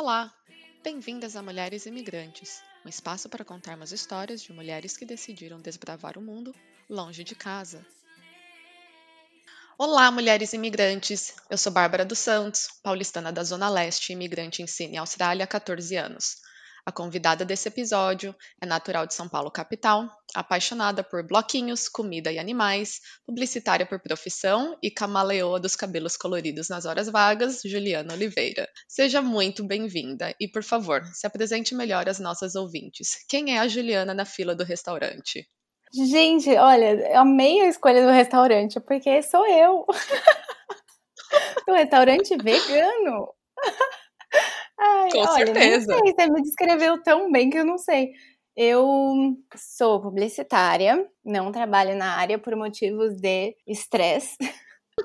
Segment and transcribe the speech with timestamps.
[0.00, 0.32] Olá!
[0.84, 6.20] Bem-vindas a Mulheres Imigrantes, um espaço para contarmos histórias de mulheres que decidiram desbravar o
[6.20, 6.54] mundo
[6.88, 7.84] longe de casa.
[9.76, 11.34] Olá, mulheres imigrantes!
[11.50, 15.96] Eu sou Bárbara dos Santos, paulistana da Zona Leste, imigrante em Sydney, Austrália, há 14
[15.96, 16.36] anos.
[16.86, 22.38] A convidada desse episódio é natural de São Paulo, capital, apaixonada por bloquinhos, comida e
[22.38, 28.68] animais, publicitária por profissão e camaleoa dos cabelos coloridos nas horas vagas, Juliana Oliveira.
[28.88, 33.24] Seja muito bem-vinda e, por favor, se apresente melhor às nossas ouvintes.
[33.28, 35.48] Quem é a Juliana na fila do restaurante?
[35.92, 39.86] Gente, olha, eu amei a escolha do restaurante, porque sou eu.
[41.66, 43.32] do restaurante vegano.
[44.78, 45.92] Ai, Com olha, certeza.
[45.92, 48.12] Sei, você me descreveu tão bem que eu não sei.
[48.60, 54.36] Eu sou publicitária, não trabalho na área por motivos de estresse.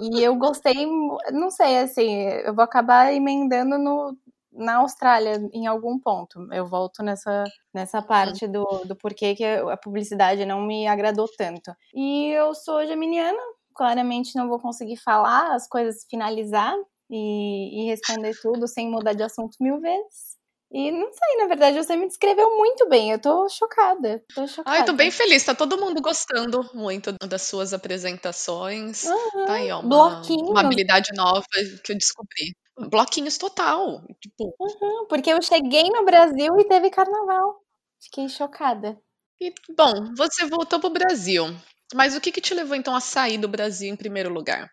[0.02, 0.88] E eu gostei,
[1.32, 4.18] não sei, assim, eu vou acabar emendando no,
[4.52, 6.52] na Austrália em algum ponto.
[6.52, 11.76] Eu volto nessa, nessa parte do, do porquê que a publicidade não me agradou tanto.
[11.94, 13.38] E eu sou geminiana,
[13.76, 16.74] claramente não vou conseguir falar as coisas, finalizar
[17.08, 20.33] e, e responder tudo sem mudar de assunto mil vezes.
[20.74, 23.12] E não sei, na verdade, você me descreveu muito bem.
[23.12, 24.24] Eu tô chocada.
[24.34, 24.76] Tô chocada.
[24.78, 29.04] Ai, tô bem feliz, tá todo mundo gostando muito das suas apresentações.
[29.04, 29.46] Uhum.
[29.46, 30.50] Tá aí, ó, uma, Bloquinhos.
[30.50, 31.46] uma habilidade nova
[31.84, 32.56] que eu descobri.
[32.90, 34.02] Bloquinhos total.
[34.20, 37.62] Tipo, Uhum, porque eu cheguei no Brasil e teve carnaval.
[38.02, 39.00] Fiquei chocada.
[39.40, 41.46] e, bom, você voltou pro Brasil.
[41.94, 44.68] Mas o que que te levou então a sair do Brasil em primeiro lugar?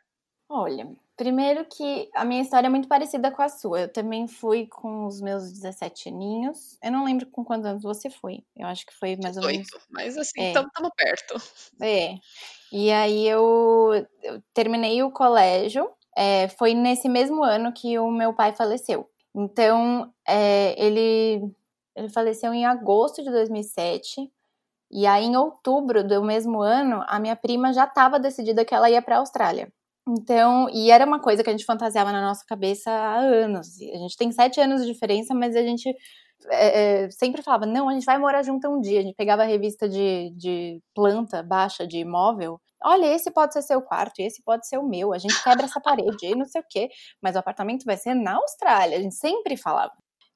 [0.49, 0.87] Olha,
[1.21, 3.83] primeiro que a minha história é muito parecida com a sua.
[3.83, 6.79] Eu também fui com os meus 17 aninhos.
[6.83, 8.43] Eu não lembro com quantos anos você foi.
[8.57, 9.67] Eu acho que foi mais ou menos.
[9.67, 9.87] 18.
[9.91, 10.53] Mas assim, É.
[10.53, 11.35] estamos perto.
[11.83, 12.15] É.
[12.73, 15.91] E aí eu, eu terminei o colégio.
[16.17, 19.07] é, foi nesse mesmo ano que o meu pai faleceu.
[19.35, 21.53] Então, é, ele,
[21.95, 24.31] ele faleceu em agosto de 2007.
[24.91, 28.89] E aí, em outubro do mesmo ano, a minha prima já estava decidida que ela
[28.91, 29.71] ia para a Austrália.
[30.09, 33.69] Então, e era uma coisa que a gente fantasiava na nossa cabeça há anos.
[33.81, 35.95] A gente tem sete anos de diferença, mas a gente
[36.49, 39.01] é, é, sempre falava: não, a gente vai morar junto um dia.
[39.01, 42.61] A gente pegava a revista de, de planta baixa, de imóvel.
[42.83, 45.13] Olha, esse pode ser seu quarto, esse pode ser o meu.
[45.13, 46.89] A gente quebra essa parede e não sei o quê.
[47.23, 48.99] Mas o apartamento vai ser na Austrália.
[48.99, 49.93] A gente sempre falava.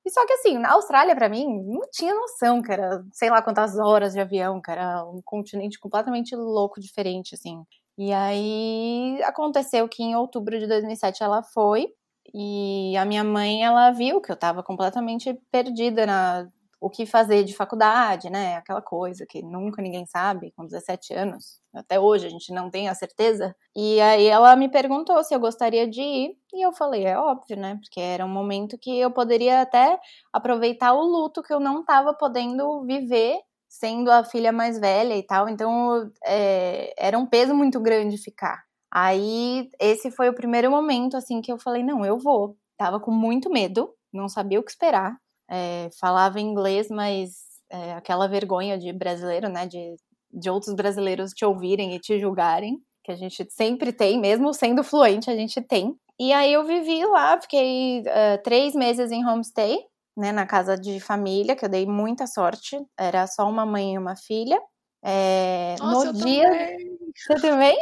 [0.06, 3.78] E só que assim, na Austrália, pra mim, não tinha noção era, sei lá quantas
[3.78, 7.64] horas de avião, era um continente completamente louco, diferente, assim.
[7.96, 11.88] E aí aconteceu que em outubro de 2007 ela foi
[12.34, 16.48] e a minha mãe ela viu que eu tava completamente perdida na
[16.80, 18.56] o que fazer de faculdade, né?
[18.56, 21.58] Aquela coisa que nunca ninguém sabe com 17 anos.
[21.72, 23.56] Até hoje a gente não tem a certeza.
[23.74, 27.56] E aí ela me perguntou se eu gostaria de ir e eu falei, é óbvio,
[27.56, 27.76] né?
[27.80, 29.98] Porque era um momento que eu poderia até
[30.30, 33.38] aproveitar o luto que eu não tava podendo viver
[33.74, 38.62] sendo a filha mais velha e tal, então é, era um peso muito grande ficar.
[38.92, 42.56] Aí esse foi o primeiro momento assim que eu falei não, eu vou.
[42.78, 45.16] Tava com muito medo, não sabia o que esperar.
[45.50, 47.32] É, falava inglês, mas
[47.68, 49.96] é, aquela vergonha de brasileiro, né, de,
[50.32, 54.84] de outros brasileiros te ouvirem e te julgarem, que a gente sempre tem, mesmo sendo
[54.84, 55.96] fluente, a gente tem.
[56.18, 59.78] E aí eu vivi lá, fiquei uh, três meses em homestay,
[60.16, 62.78] né, na casa de família, que eu dei muita sorte.
[62.98, 64.60] Era só uma mãe e uma filha.
[65.02, 66.44] É, Nossa, no dia.
[66.50, 66.98] também.
[67.16, 67.76] Você também?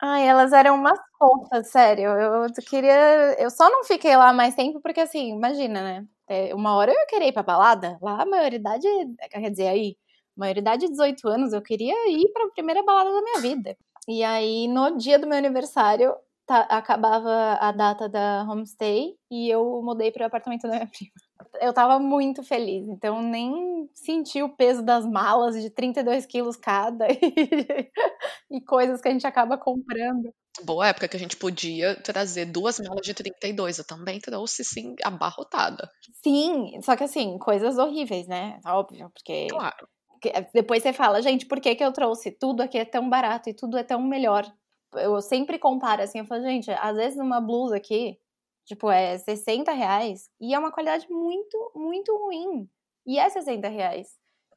[0.00, 2.10] Ai, elas eram umas fofas, sério.
[2.10, 3.34] Eu queria.
[3.38, 6.06] Eu só não fiquei lá mais tempo porque, assim, imagina, né?
[6.28, 7.98] É, uma hora eu ia querer ir pra balada.
[8.02, 8.86] Lá a maioridade.
[9.30, 9.96] Quer dizer, aí,
[10.36, 13.76] maioridade de 18 anos, eu queria ir pra primeira balada da minha vida.
[14.08, 16.14] E aí, no dia do meu aniversário,
[16.46, 21.25] tá- acabava a data da homestay e eu mudei pro apartamento da minha prima.
[21.60, 27.06] Eu tava muito feliz, então nem senti o peso das malas de 32 quilos cada
[27.08, 27.18] e,
[28.50, 30.32] e coisas que a gente acaba comprando.
[30.64, 33.78] Boa época que a gente podia trazer duas malas de 32.
[33.78, 35.90] Eu também trouxe, sim, abarrotada.
[36.22, 38.58] Sim, só que assim, coisas horríveis, né?
[38.64, 39.86] Óbvio, porque Claro.
[40.20, 42.30] que- depois você fala, gente, por que, que eu trouxe?
[42.30, 44.50] Tudo aqui é tão barato e tudo é tão melhor.
[44.94, 48.18] Eu sempre comparo assim, eu falo, gente, às vezes uma blusa aqui,
[48.66, 52.68] tipo, é 60 reais e é uma qualidade muito, muito ruim.
[53.06, 54.08] E é 60 reais.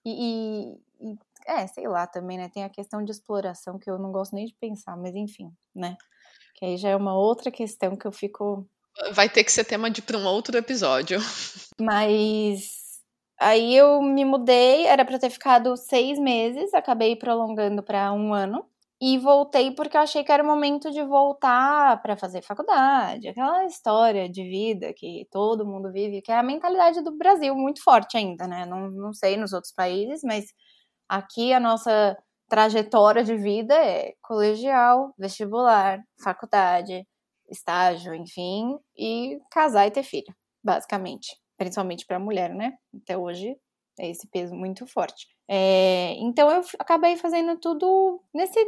[0.06, 1.18] E, e- e-
[1.48, 2.50] é, sei lá também, né?
[2.50, 5.96] Tem a questão de exploração que eu não gosto nem de pensar, mas enfim, né?
[6.56, 8.68] Que aí já é uma outra questão que eu fico
[9.14, 11.20] Vai ter que ser tema de para um outro episódio.
[11.80, 13.00] Mas
[13.40, 18.66] aí eu me mudei, era pra ter ficado seis meses, acabei prolongando pra um ano.
[19.02, 23.66] E voltei porque eu achei que era o momento de voltar para fazer faculdade, aquela
[23.66, 28.18] história de vida que todo mundo vive, que é a mentalidade do Brasil muito forte
[28.18, 28.66] ainda, né?
[28.66, 30.48] Não, não sei nos outros países, mas
[31.10, 32.18] aqui a nossa
[32.50, 37.06] trajetória de vida é colegial, vestibular, faculdade,
[37.50, 41.38] estágio, enfim, e casar e ter filho, basicamente.
[41.58, 42.74] Principalmente para mulher, né?
[43.04, 43.56] Até hoje
[44.00, 45.28] é esse peso muito forte.
[45.50, 48.60] É, então eu acabei fazendo tudo nesse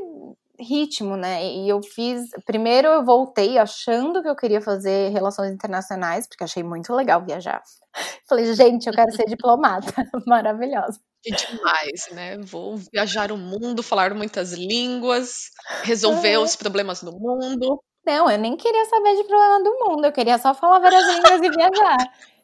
[0.60, 1.44] ritmo, né?
[1.46, 2.30] E eu fiz.
[2.46, 7.62] Primeiro eu voltei achando que eu queria fazer relações internacionais, porque achei muito legal viajar.
[8.28, 9.94] Falei, gente, eu quero ser diplomata.
[10.28, 11.00] Maravilhosa.
[11.24, 12.38] Que demais, né?
[12.40, 15.52] Vou viajar o mundo, falar muitas línguas,
[15.84, 16.44] resolver Uhum.
[16.44, 17.80] os problemas do mundo.
[18.04, 21.40] Não, eu nem queria saber de problema do mundo, eu queria só falar várias línguas
[21.44, 21.98] e viajar.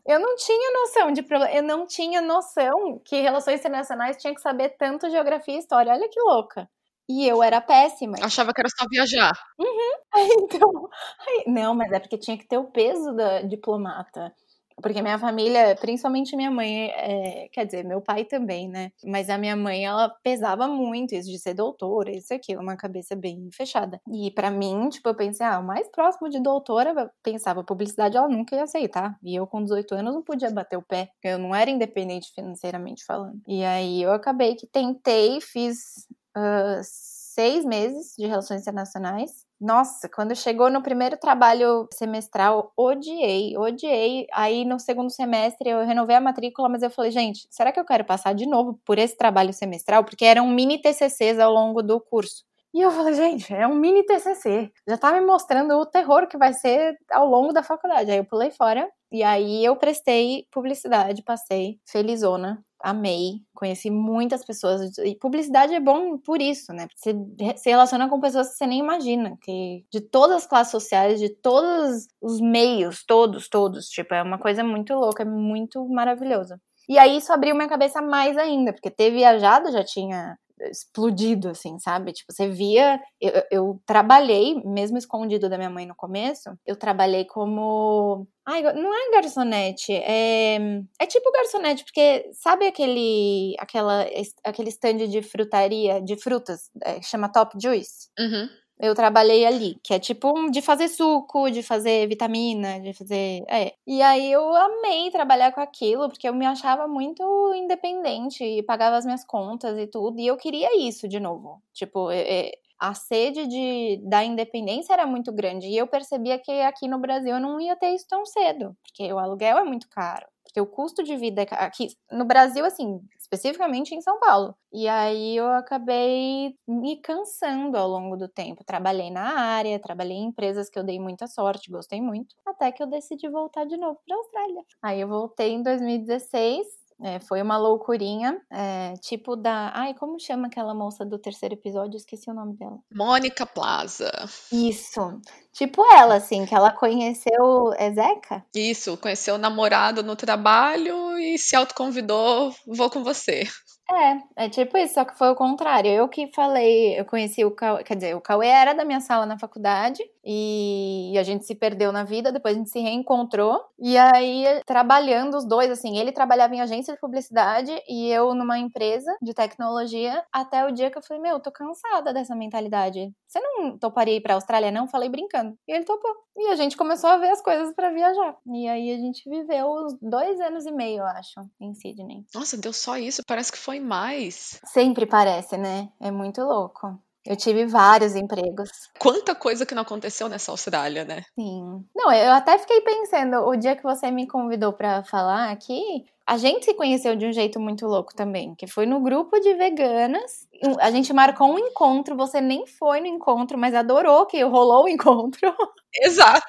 [0.07, 4.41] Eu não tinha noção de problema, eu não tinha noção que relações internacionais tinha que
[4.41, 5.91] saber tanto geografia e história.
[5.91, 6.69] Olha que louca.
[7.09, 8.15] E eu era péssima.
[8.21, 9.33] Achava que era só viajar.
[10.17, 10.89] Então,
[11.27, 14.33] aí- não, mas é porque tinha que ter o peso da diplomata.
[14.81, 18.91] Porque minha família, principalmente minha mãe, é, quer dizer, meu pai também, né?
[19.03, 23.15] Mas a minha mãe, ela pesava muito isso de ser doutora, isso aquilo, uma cabeça
[23.15, 23.99] bem fechada.
[24.11, 28.27] E pra mim, tipo, eu pensei, ah, o mais próximo de doutora, pensava, publicidade ela
[28.27, 29.17] nunca ia aceitar.
[29.23, 33.03] E eu, com 18 anos, não podia bater o pé, eu não era independente financeiramente
[33.05, 33.41] falando.
[33.47, 39.46] E aí eu acabei que tentei, fiz ah, seis meses de relações internacionais.
[39.59, 44.27] Nossa, quando chegou no primeiro trabalho semestral, odiei, odiei.
[44.31, 47.85] Aí no segundo semestre eu renovei a matrícula, mas eu falei, gente, será que eu
[47.85, 50.03] quero passar de novo por esse trabalho semestral?
[50.03, 52.43] Porque eram mini TCCs ao longo do curso.
[52.71, 54.71] E eu falei, gente, é um mini TCC.
[54.87, 58.11] Já tá me mostrando o terror que vai ser ao longo da faculdade.
[58.11, 58.87] Aí eu pulei fora.
[59.11, 64.97] E aí eu prestei publicidade, passei, felizona, amei, conheci muitas pessoas.
[64.99, 66.87] E publicidade é bom por isso, né?
[66.95, 67.13] Você
[67.57, 71.29] se relaciona com pessoas que você nem imagina, que de todas as classes sociais, de
[71.29, 73.89] todos os meios, todos, todos.
[73.89, 76.55] Tipo, é uma coisa muito louca, é muito maravilhoso.
[76.87, 81.79] E aí isso abriu minha cabeça mais ainda, porque ter viajado já tinha explodido, assim,
[81.79, 82.13] sabe?
[82.13, 82.99] Tipo, você via.
[83.19, 88.27] Eu, eu trabalhei, mesmo escondido da minha mãe no começo, eu trabalhei como.
[88.45, 90.55] Ai, não é garçonete, é,
[90.99, 94.05] é tipo garçonete, porque sabe aquele, aquela,
[94.43, 98.07] aquele stand de frutaria, de frutas, é, chama Top Juice?
[98.17, 98.47] Uhum.
[98.79, 103.43] Eu trabalhei ali, que é tipo de fazer suco, de fazer vitamina, de fazer.
[103.47, 103.73] É.
[103.87, 107.23] E aí eu amei trabalhar com aquilo, porque eu me achava muito
[107.55, 110.19] independente e pagava as minhas contas e tudo.
[110.19, 111.61] E eu queria isso de novo.
[111.73, 115.67] Tipo, é, a sede de, da independência era muito grande.
[115.67, 119.11] E eu percebia que aqui no Brasil eu não ia ter isso tão cedo, porque
[119.11, 120.27] o aluguel é muito caro.
[120.57, 124.55] Porque o custo de vida aqui no Brasil, assim, especificamente em São Paulo.
[124.73, 128.63] E aí eu acabei me cansando ao longo do tempo.
[128.63, 132.81] Trabalhei na área, trabalhei em empresas que eu dei muita sorte, gostei muito, até que
[132.81, 134.63] eu decidi voltar de novo para a Austrália.
[134.81, 136.86] Aí eu voltei em 2016.
[137.01, 139.71] É, foi uma loucurinha, é, tipo da.
[139.75, 141.95] Ai, como chama aquela moça do terceiro episódio?
[141.95, 142.79] Esqueci o nome dela.
[142.91, 144.11] Mônica Plaza.
[144.51, 145.21] Isso.
[145.53, 148.43] Tipo ela, assim, que ela conheceu Ezeca?
[148.55, 153.43] Isso, conheceu o namorado no trabalho e se autoconvidou, vou com você.
[153.89, 155.89] É, é tipo isso, só que foi o contrário.
[155.89, 159.25] Eu que falei, eu conheci o Cauê, quer dizer, o Cauê era da minha sala
[159.25, 163.63] na faculdade e a gente se perdeu na vida, depois a gente se reencontrou.
[163.79, 168.59] E aí, trabalhando os dois, assim, ele trabalhava em agência de publicidade e eu numa
[168.59, 173.09] empresa de tecnologia, até o dia que eu falei, meu, eu tô cansada dessa mentalidade.
[173.25, 174.87] Você não toparia ir pra Austrália, não?
[174.87, 175.57] Falei brincando.
[175.65, 176.13] E ele topou.
[176.35, 178.35] E a gente começou a ver as coisas para viajar.
[178.53, 182.25] E aí a gente viveu uns dois anos e meio, eu acho, em Sydney.
[182.35, 183.23] Nossa, deu só isso?
[183.25, 184.59] Parece que foi mais.
[184.65, 185.89] Sempre parece, né?
[186.01, 186.99] É muito louco.
[187.27, 188.69] Eu tive vários empregos.
[188.97, 191.23] Quanta coisa que não aconteceu nessa Austrália, né?
[191.35, 191.83] Sim.
[191.93, 196.37] Não, eu até fiquei pensando, o dia que você me convidou para falar aqui, a
[196.37, 200.47] gente se conheceu de um jeito muito louco também, que foi no grupo de veganas.
[200.79, 204.89] A gente marcou um encontro, você nem foi no encontro, mas adorou que rolou o
[204.89, 205.53] encontro.
[206.01, 206.47] Exato.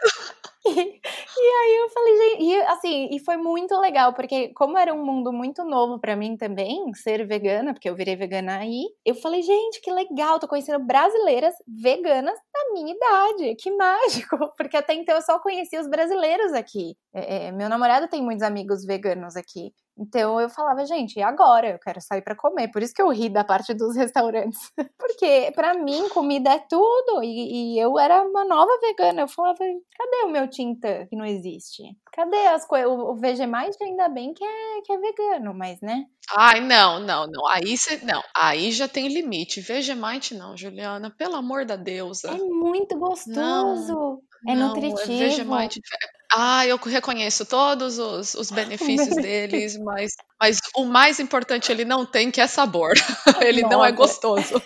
[0.67, 5.05] E, aí eu falei, gente, e assim, e foi muito legal, porque como era um
[5.05, 9.43] mundo muito novo para mim também, ser vegana, porque eu virei vegana aí, eu falei,
[9.43, 15.15] gente, que legal, tô conhecendo brasileiras veganas da minha idade, que mágico, porque até então
[15.15, 16.97] eu só conhecia os brasileiros aqui.
[17.15, 19.73] É, é, meu namorado tem muitos amigos veganos aqui.
[19.99, 21.71] Então eu falava, gente, e agora?
[21.71, 22.69] Eu quero sair para comer.
[22.69, 24.71] Por isso que eu ri da parte dos restaurantes.
[24.97, 27.23] Porque para mim comida é tudo.
[27.23, 29.23] E, e, eu era uma nova vegana.
[29.23, 31.83] Eu falava, cadê o meu tinta que não existe?
[32.13, 32.89] Cadê as coisas?
[32.89, 36.05] O, o Vegemite ainda bem que é, que é vegano, mas né?
[36.37, 37.47] Ai, não, não, não.
[37.47, 37.99] Aí você.
[38.05, 39.61] Não, aí já tem limite.
[39.61, 41.11] Vegemite não, Juliana.
[41.11, 42.31] Pelo amor da deusa.
[42.31, 43.93] É muito gostoso.
[43.93, 45.13] Não, é não, nutritivo.
[45.13, 45.81] É Vegemite.
[46.33, 52.05] Ah, eu reconheço todos os, os benefícios deles, mas, mas o mais importante ele não
[52.05, 52.93] tem, que é sabor.
[53.41, 53.75] ele Nossa.
[53.75, 54.63] não é gostoso.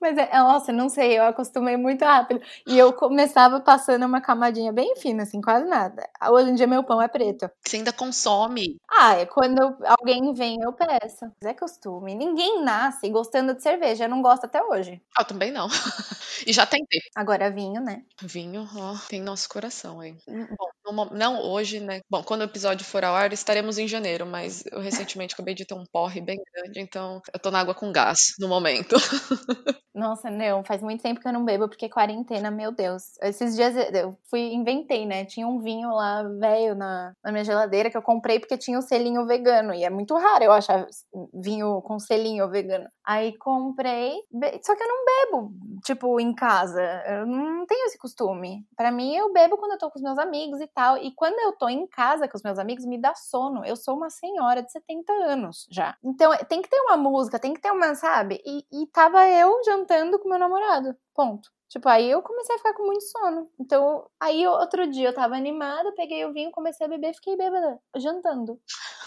[0.00, 2.40] Mas é, nossa, não sei, eu acostumei muito rápido.
[2.66, 6.08] E eu começava passando uma camadinha bem fina, assim, quase nada.
[6.30, 7.50] Hoje em dia meu pão é preto.
[7.66, 8.76] Você ainda consome?
[8.88, 11.26] Ah, é quando alguém vem eu peço.
[11.40, 12.14] Mas é costume.
[12.14, 15.00] Ninguém nasce gostando de cerveja, eu não gosto até hoje.
[15.18, 15.68] Eu também não.
[16.46, 17.00] e já tentei.
[17.14, 18.02] Agora vinho, né?
[18.22, 20.16] Vinho, ó, tem nosso coração, hein?
[20.28, 22.00] Hum, bom, não hoje, né?
[22.08, 25.64] Bom, quando o episódio for ao ar, estaremos em janeiro, mas eu recentemente acabei de
[25.64, 28.94] ter um porre bem grande, então eu tô na água com gás no momento.
[29.94, 33.16] Nossa, não, faz muito tempo que eu não bebo, porque quarentena, meu Deus.
[33.22, 35.24] Esses dias eu fui, inventei, né?
[35.24, 38.80] Tinha um vinho lá, velho, na, na minha geladeira, que eu comprei porque tinha o
[38.80, 39.72] um selinho vegano.
[39.72, 40.86] E é muito raro eu achar
[41.32, 42.86] vinho com selinho vegano.
[43.06, 44.20] Aí comprei,
[44.62, 45.52] só que eu não bebo,
[45.84, 46.82] tipo, em casa.
[47.06, 48.66] Eu não tenho esse costume.
[48.76, 50.98] Para mim, eu bebo quando eu tô com os meus amigos e tal.
[50.98, 53.64] E quando eu tô em casa com os meus amigos, me dá sono.
[53.64, 55.96] Eu sou uma senhora de 70 anos já.
[56.02, 58.42] Então, tem que ter uma música, tem que ter uma, sabe?
[58.44, 60.96] E, e tava eu jantando com meu namorado.
[61.14, 61.48] Ponto.
[61.68, 63.50] Tipo, aí eu comecei a ficar com muito sono.
[63.58, 67.78] Então, aí outro dia eu tava animada, peguei o vinho, comecei a beber, fiquei bêbada,
[67.96, 68.60] jantando.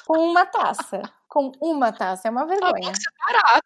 [0.05, 1.01] Com uma taça.
[1.27, 2.91] com uma taça, é uma vergonha.
[2.91, 3.63] Ah, barato,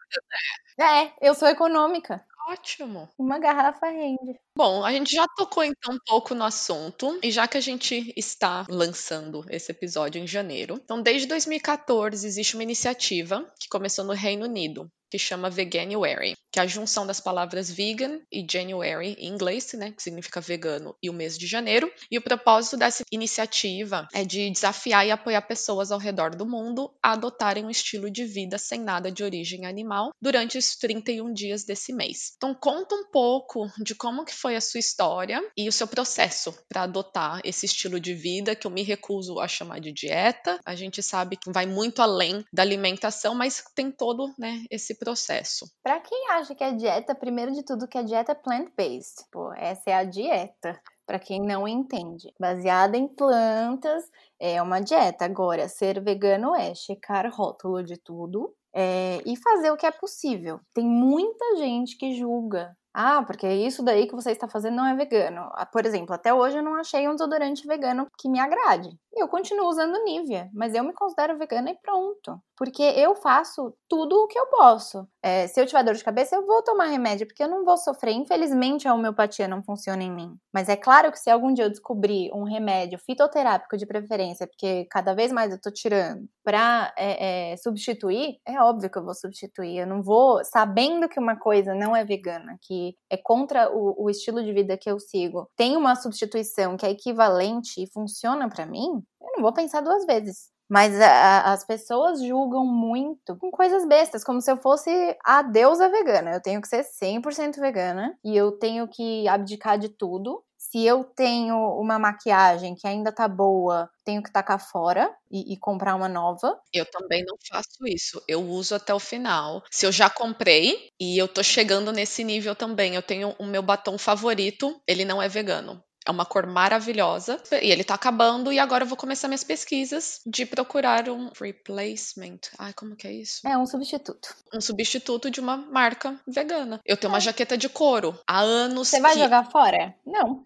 [0.78, 1.06] né?
[1.06, 2.26] É, eu sou econômica.
[2.50, 3.10] Ótimo.
[3.18, 4.40] Uma garrafa rende.
[4.56, 8.14] Bom, a gente já tocou então um pouco no assunto, e já que a gente
[8.16, 14.14] está lançando esse episódio em janeiro, então desde 2014 existe uma iniciativa que começou no
[14.14, 19.28] Reino Unido, que chama Veganuary, que é a junção das palavras vegan e January em
[19.28, 21.92] inglês, né, que significa vegano, e o mês de janeiro.
[22.10, 26.92] E o propósito dessa iniciativa é de desafiar e apoiar pessoas ao redor do mundo
[27.02, 31.64] a adotarem um estilo de vida sem nada de origem animal durante os 31 dias
[31.64, 32.34] desse mês.
[32.36, 36.54] Então conta um pouco de como que foi a sua história e o seu processo
[36.68, 40.60] para adotar esse estilo de vida que eu me recuso a chamar de dieta.
[40.66, 45.66] A gente sabe que vai muito além da alimentação, mas tem todo, né, esse processo.
[45.82, 49.24] Para quem acha que é dieta, primeiro de tudo que a dieta é plant-based.
[49.32, 50.78] Pô, essa é a dieta.
[51.06, 54.04] Para quem não entende, baseada em plantas,
[54.38, 55.24] é uma dieta.
[55.24, 60.60] Agora, ser vegano é checar rótulo de tudo, é, e fazer o que é possível.
[60.74, 64.96] Tem muita gente que julga ah, porque isso daí que você está fazendo não é
[64.96, 65.50] vegano.
[65.54, 68.90] Ah, por exemplo, até hoje eu não achei um desodorante vegano que me agrade.
[69.16, 72.40] Eu continuo usando Nivea, mas eu me considero vegana e pronto.
[72.56, 75.08] Porque eu faço tudo o que eu posso.
[75.26, 77.78] É, se eu tiver dor de cabeça, eu vou tomar remédio, porque eu não vou
[77.78, 78.12] sofrer.
[78.12, 80.36] Infelizmente, a homeopatia não funciona em mim.
[80.54, 84.86] Mas é claro que se algum dia eu descobrir um remédio fitoterápico de preferência, porque
[84.92, 89.14] cada vez mais eu tô tirando, pra é, é, substituir, é óbvio que eu vou
[89.16, 89.78] substituir.
[89.78, 94.10] Eu não vou, sabendo que uma coisa não é vegana, que é contra o, o
[94.10, 98.66] estilo de vida que eu sigo, tem uma substituição que é equivalente e funciona para
[98.66, 100.53] mim, eu não vou pensar duas vezes.
[100.70, 104.90] Mas a, as pessoas julgam muito com coisas bestas, como se eu fosse
[105.24, 106.32] a deusa vegana.
[106.32, 110.44] Eu tenho que ser 100% vegana e eu tenho que abdicar de tudo
[110.74, 115.58] se eu tenho uma maquiagem que ainda tá boa, tenho que tacar fora e, e,
[115.58, 116.60] comprar uma nova.
[116.74, 118.24] Eu também não faço isso.
[118.28, 119.62] Eu uso até o final.
[119.70, 123.62] Se eu já comprei e eu tô chegando nesse nível também, eu tenho o meu
[123.62, 125.84] batom favorito, ele não é vegano.
[126.06, 130.20] É uma cor maravilhosa e ele tá acabando e agora eu vou começar minhas pesquisas
[130.26, 132.40] de procurar um replacement.
[132.58, 133.48] Ai, como que é isso?
[133.48, 134.36] É um substituto.
[134.54, 136.82] Um substituto de uma marca vegana.
[136.86, 137.14] Eu tenho é.
[137.14, 138.90] uma jaqueta de couro há anos.
[138.90, 139.20] Você vai que...
[139.20, 139.96] jogar fora?
[140.06, 140.46] Não.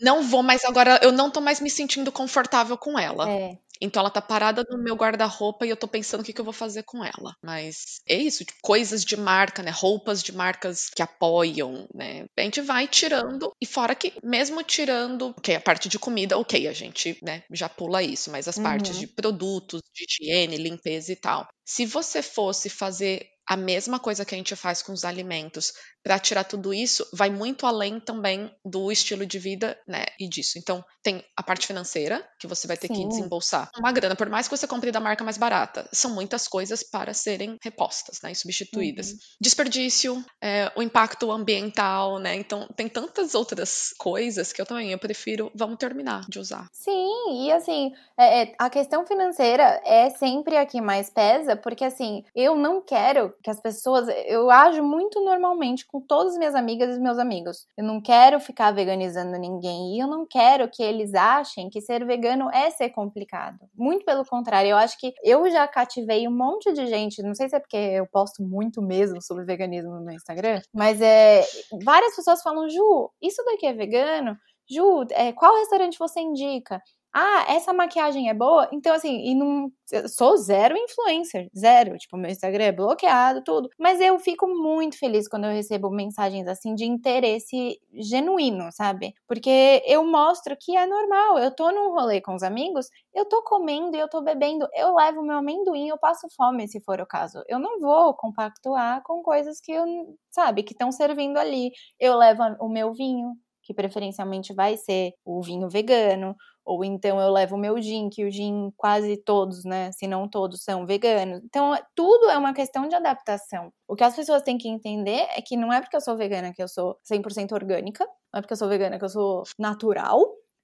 [0.00, 3.30] Não vou, mas agora eu não tô mais me sentindo confortável com ela.
[3.30, 3.58] É.
[3.80, 6.44] Então ela tá parada no meu guarda-roupa e eu tô pensando o que, que eu
[6.44, 7.34] vou fazer com ela.
[7.42, 9.70] Mas é isso, tipo, coisas de marca, né?
[9.70, 12.26] Roupas de marcas que apoiam, né?
[12.36, 13.52] A gente vai tirando.
[13.60, 17.68] E fora que, mesmo tirando, ok, a parte de comida, ok, a gente, né, já
[17.68, 18.62] pula isso, mas as uhum.
[18.62, 21.48] partes de produtos, de higiene, limpeza e tal.
[21.64, 26.18] Se você fosse fazer a mesma coisa que a gente faz com os alimentos para
[26.18, 30.58] tirar tudo isso vai muito além também do estilo de vida, né, e disso.
[30.58, 32.94] Então, tem a parte financeira, que você vai ter Sim.
[32.94, 36.46] que desembolsar uma grana, por mais que você compre da marca mais barata, são muitas
[36.46, 39.12] coisas para serem repostas, né, e substituídas.
[39.12, 39.18] Uhum.
[39.40, 44.98] Desperdício, é, o impacto ambiental, né, então tem tantas outras coisas que eu também, eu
[44.98, 46.66] prefiro, vamos terminar de usar.
[46.72, 51.84] Sim, e assim, é, é, a questão financeira é sempre a que mais pesa, porque
[51.84, 56.54] assim, eu não quero que as pessoas, eu ajo muito normalmente com todas as minhas
[56.54, 57.66] amigas e meus amigos.
[57.76, 62.04] Eu não quero ficar veganizando ninguém e eu não quero que eles achem que ser
[62.06, 63.58] vegano é ser complicado.
[63.74, 67.48] Muito pelo contrário, eu acho que eu já cativei um monte de gente, não sei
[67.48, 71.42] se é porque eu posto muito mesmo sobre veganismo no Instagram, mas é
[71.84, 74.36] várias pessoas falam: "Ju, isso daqui é vegano?"
[74.70, 76.80] Ju, é, qual restaurante você indica?
[77.12, 78.68] Ah, essa maquiagem é boa?
[78.72, 79.70] Então, assim, e não.
[80.08, 81.96] Sou zero influencer, zero.
[81.98, 83.68] Tipo, meu Instagram é bloqueado, tudo.
[83.76, 89.12] Mas eu fico muito feliz quando eu recebo mensagens assim de interesse genuíno, sabe?
[89.26, 91.38] Porque eu mostro que é normal.
[91.38, 94.68] Eu tô num rolê com os amigos, eu tô comendo e eu tô bebendo.
[94.74, 97.42] Eu levo meu amendoim, eu passo fome, se for o caso.
[97.48, 99.84] Eu não vou compactuar com coisas que eu,
[100.30, 101.72] sabe, que estão servindo ali.
[101.98, 107.30] Eu levo o meu vinho, que preferencialmente vai ser o vinho vegano, ou então eu
[107.32, 111.40] levo o meu gin, que o gin quase todos, né, se não todos são veganos.
[111.44, 113.72] Então, tudo é uma questão de adaptação.
[113.88, 116.52] O que as pessoas têm que entender é que não é porque eu sou vegana
[116.52, 120.20] que eu sou 100% orgânica, não é porque eu sou vegana que eu sou natural,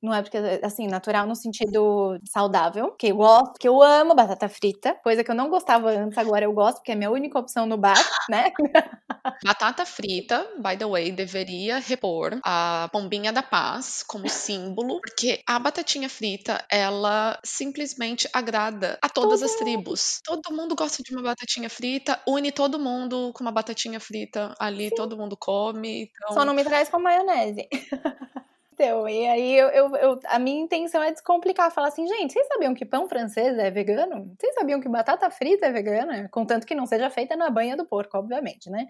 [0.07, 4.49] não é porque, assim, natural no sentido saudável, que eu gosto, que eu amo batata
[4.49, 7.39] frita, coisa que eu não gostava antes, agora eu gosto, porque é a minha única
[7.39, 7.97] opção no bar,
[8.31, 8.53] né?
[9.45, 15.59] Batata frita, by the way, deveria repor a pombinha da paz como símbolo, porque a
[15.59, 20.21] batatinha frita, ela simplesmente agrada a todas todo as tribos.
[20.25, 24.89] Todo mundo gosta de uma batatinha frita, une todo mundo com uma batatinha frita ali,
[24.91, 24.95] Sim.
[24.95, 26.13] todo mundo come.
[26.15, 26.35] Então...
[26.35, 27.69] Só não me traz com maionese.
[28.79, 32.47] Então, e aí eu, eu, eu, a minha intenção é descomplicar, falar assim, gente, vocês
[32.47, 34.37] sabiam que pão francês é vegano?
[34.39, 36.29] Vocês sabiam que batata frita é vegana?
[36.31, 38.87] Contanto que não seja feita na banha do porco, obviamente, né?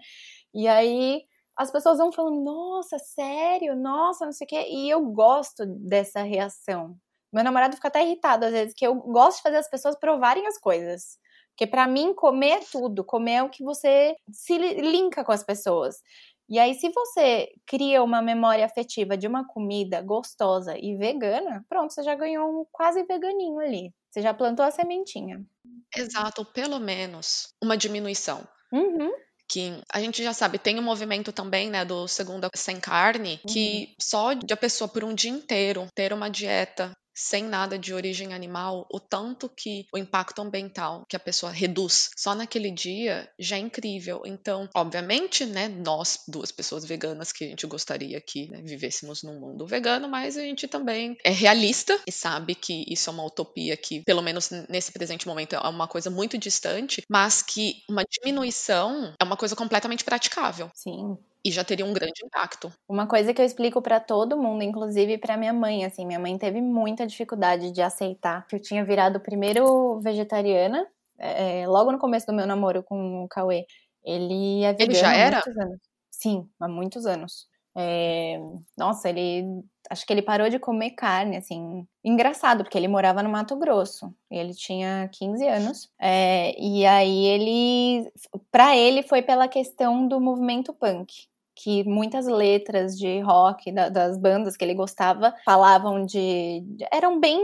[0.53, 1.23] E aí
[1.55, 3.77] as pessoas vão falando, nossa, sério?
[3.77, 4.67] Nossa, não sei o quê.
[4.69, 6.97] E eu gosto dessa reação.
[7.31, 10.45] Meu namorado fica até irritado às vezes, que eu gosto de fazer as pessoas provarem
[10.47, 11.17] as coisas.
[11.51, 13.05] Porque para mim, comer é tudo.
[13.05, 16.03] Comer é o que você se linka com as pessoas.
[16.49, 21.93] E aí, se você cria uma memória afetiva de uma comida gostosa e vegana, pronto,
[21.93, 23.93] você já ganhou um quase veganinho ali.
[24.09, 25.45] Você já plantou a sementinha.
[25.95, 28.47] Exato, pelo menos uma diminuição.
[28.71, 29.11] Uhum.
[29.49, 33.79] Que a gente já sabe, tem um movimento também, né, do segunda sem carne, que
[33.79, 33.95] uhum.
[34.01, 38.33] só de a pessoa por um dia inteiro ter uma dieta sem nada de origem
[38.33, 43.55] animal, o tanto que o impacto ambiental que a pessoa reduz só naquele dia já
[43.55, 44.21] é incrível.
[44.25, 49.39] Então, obviamente, né, nós, duas pessoas veganas, que a gente gostaria que né, vivêssemos num
[49.39, 53.75] mundo vegano, mas a gente também é realista e sabe que isso é uma utopia
[53.75, 59.15] que, pelo menos nesse presente momento, é uma coisa muito distante, mas que uma diminuição
[59.19, 60.69] é uma coisa completamente praticável.
[60.75, 62.71] Sim e já teria um grande impacto.
[62.87, 66.37] Uma coisa que eu explico para todo mundo, inclusive para minha mãe, assim, minha mãe
[66.37, 72.27] teve muita dificuldade de aceitar que eu tinha virado primeiro vegetariana, é, logo no começo
[72.27, 73.65] do meu namoro com o Cauê.
[74.03, 75.39] Ele é vegano ele já era?
[75.39, 75.79] há muitos anos.
[76.11, 77.47] Sim, há muitos anos.
[77.75, 78.39] É,
[78.77, 81.87] nossa, ele acho que ele parou de comer carne, assim.
[82.03, 84.13] Engraçado, porque ele morava no Mato Grosso.
[84.29, 85.89] Ele tinha 15 anos.
[85.99, 88.11] É, e aí ele.
[88.51, 91.27] para ele foi pela questão do movimento punk
[91.59, 97.39] que muitas letras de rock da, das bandas que ele gostava falavam de eram bem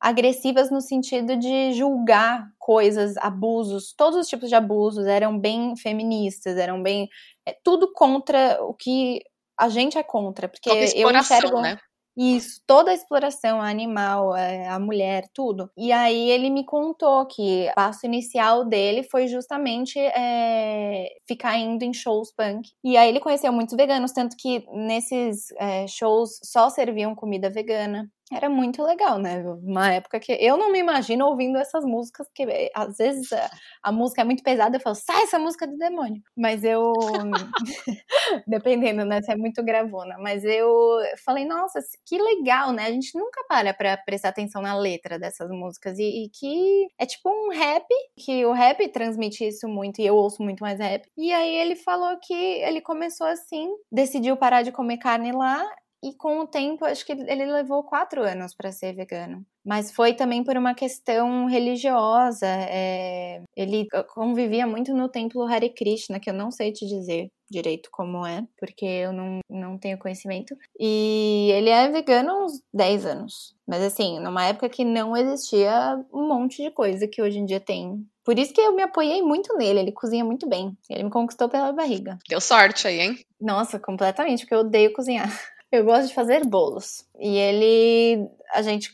[0.00, 6.56] agressivas no sentido de julgar coisas, abusos, todos os tipos de abusos eram bem feministas,
[6.56, 7.08] eram bem
[7.44, 9.22] é, tudo contra o que
[9.58, 11.78] a gente é contra, porque eu enxergo né?
[12.16, 15.70] Isso, toda a exploração animal, é, a mulher, tudo.
[15.76, 21.84] E aí ele me contou que o passo inicial dele foi justamente é, ficar indo
[21.84, 22.70] em shows punk.
[22.82, 28.10] E aí ele conheceu muitos veganos, tanto que nesses é, shows só serviam comida vegana
[28.32, 29.42] era muito legal, né?
[29.62, 33.48] Uma época que eu não me imagino ouvindo essas músicas, que eh, às vezes a,
[33.84, 36.20] a música é muito pesada, eu falo, sai essa música do demônio.
[36.36, 36.92] Mas eu,
[38.46, 39.22] dependendo, né?
[39.22, 40.16] Se é muito gravona.
[40.18, 42.86] Mas eu falei, nossa, que legal, né?
[42.86, 45.98] A gente nunca para pra prestar atenção na letra dessas músicas.
[45.98, 47.86] E, e que é tipo um rap,
[48.16, 51.06] que o rap transmite isso muito, e eu ouço muito mais rap.
[51.16, 55.64] E aí ele falou que ele começou assim, decidiu parar de comer carne lá
[56.06, 59.44] e com o tempo, acho que ele levou quatro anos para ser vegano.
[59.64, 62.46] Mas foi também por uma questão religiosa.
[62.46, 63.42] É...
[63.56, 67.28] Ele convivia muito no templo Hare Krishna, que eu não sei te dizer.
[67.50, 70.56] direito como é, porque eu não, não tenho conhecimento.
[70.78, 73.56] E ele é vegano há uns 10 anos.
[73.66, 77.58] Mas assim, numa época que não existia um monte de coisa que hoje em dia
[77.58, 78.06] tem.
[78.24, 80.76] Por isso que eu me apoiei muito nele, ele cozinha muito bem.
[80.90, 82.18] Ele me conquistou pela barriga.
[82.28, 83.18] Deu sorte aí, hein?
[83.40, 85.28] Nossa, completamente, porque eu odeio cozinhar.
[85.72, 87.04] Eu gosto de fazer bolos.
[87.18, 88.90] E ele, a gente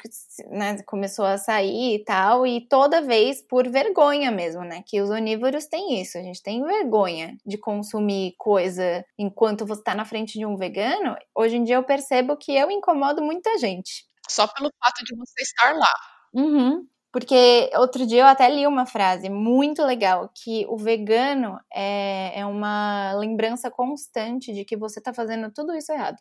[0.48, 4.82] né, começou a sair e tal, e toda vez por vergonha mesmo, né?
[4.86, 9.94] Que os onívoros têm isso, a gente tem vergonha de consumir coisa enquanto você tá
[9.94, 11.14] na frente de um vegano.
[11.34, 14.06] Hoje em dia eu percebo que eu incomodo muita gente.
[14.28, 15.94] Só pelo fato de você estar lá.
[16.34, 16.86] Uhum.
[17.12, 22.46] Porque outro dia eu até li uma frase muito legal, que o vegano é, é
[22.46, 26.16] uma lembrança constante de que você tá fazendo tudo isso errado.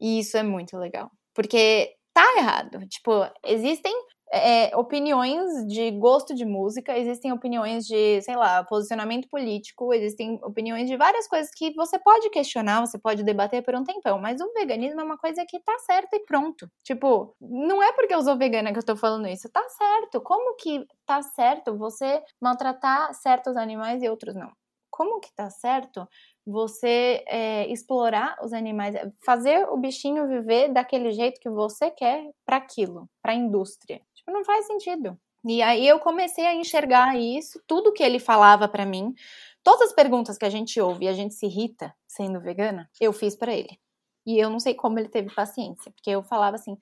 [0.00, 1.10] E isso é muito legal.
[1.34, 2.86] Porque tá errado.
[2.88, 3.92] Tipo, existem
[4.32, 10.88] é, opiniões de gosto de música, existem opiniões de, sei lá, posicionamento político, existem opiniões
[10.88, 14.52] de várias coisas que você pode questionar, você pode debater por um tempão, mas o
[14.52, 16.68] veganismo é uma coisa que tá certa e pronto.
[16.82, 20.20] Tipo, não é porque eu sou vegana que eu tô falando isso, tá certo.
[20.20, 24.50] Como que tá certo você maltratar certos animais e outros não?
[24.90, 26.08] Como que tá certo
[26.46, 32.56] você é, explorar os animais, fazer o bichinho viver daquele jeito que você quer para
[32.56, 34.00] aquilo, para a indústria.
[34.14, 35.18] Tipo, não faz sentido.
[35.44, 39.14] E aí eu comecei a enxergar isso, tudo que ele falava para mim,
[39.62, 43.12] todas as perguntas que a gente ouve e a gente se irrita sendo vegana, eu
[43.12, 43.78] fiz para ele.
[44.26, 46.76] E eu não sei como ele teve paciência, porque eu falava assim: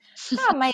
[0.47, 0.73] ah, mas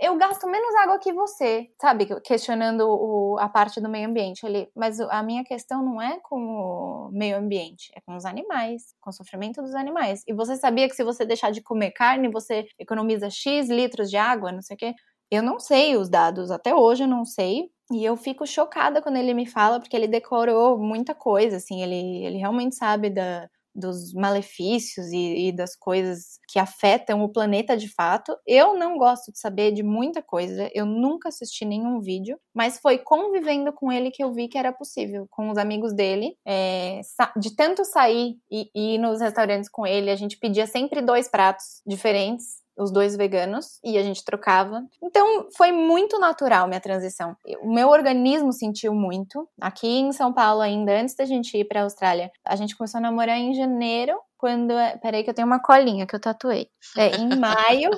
[0.00, 2.06] eu gasto menos água que você, sabe?
[2.22, 4.44] Questionando o, a parte do meio ambiente.
[4.44, 8.94] Ele, mas a minha questão não é com o meio ambiente, é com os animais,
[9.00, 10.22] com o sofrimento dos animais.
[10.26, 14.16] E você sabia que se você deixar de comer carne, você economiza X litros de
[14.16, 14.94] água, não sei o quê?
[15.30, 19.16] Eu não sei os dados, até hoje eu não sei, e eu fico chocada quando
[19.16, 24.12] ele me fala, porque ele decorou muita coisa, assim, ele, ele realmente sabe da, dos
[24.12, 28.36] malefícios e, e, das coisas que afetam o planeta de fato.
[28.46, 32.98] Eu não gosto de saber de muita coisa, eu nunca assisti nenhum vídeo, mas foi
[32.98, 35.26] convivendo com ele que eu vi que era possível.
[35.30, 37.00] Com os amigos dele, é,
[37.36, 41.28] de tanto sair e, e ir nos restaurantes com ele, a gente pedia sempre dois
[41.28, 44.82] pratos diferentes os dois veganos, e a gente trocava.
[45.02, 47.36] Então foi muito natural minha transição.
[47.60, 49.48] O meu organismo sentiu muito.
[49.60, 52.98] Aqui em São Paulo, ainda antes da gente ir para a Austrália, a gente começou
[52.98, 54.72] a namorar em janeiro quando.
[54.72, 56.68] É, peraí, que eu tenho uma colinha que eu tatuei.
[56.96, 57.90] É, em maio.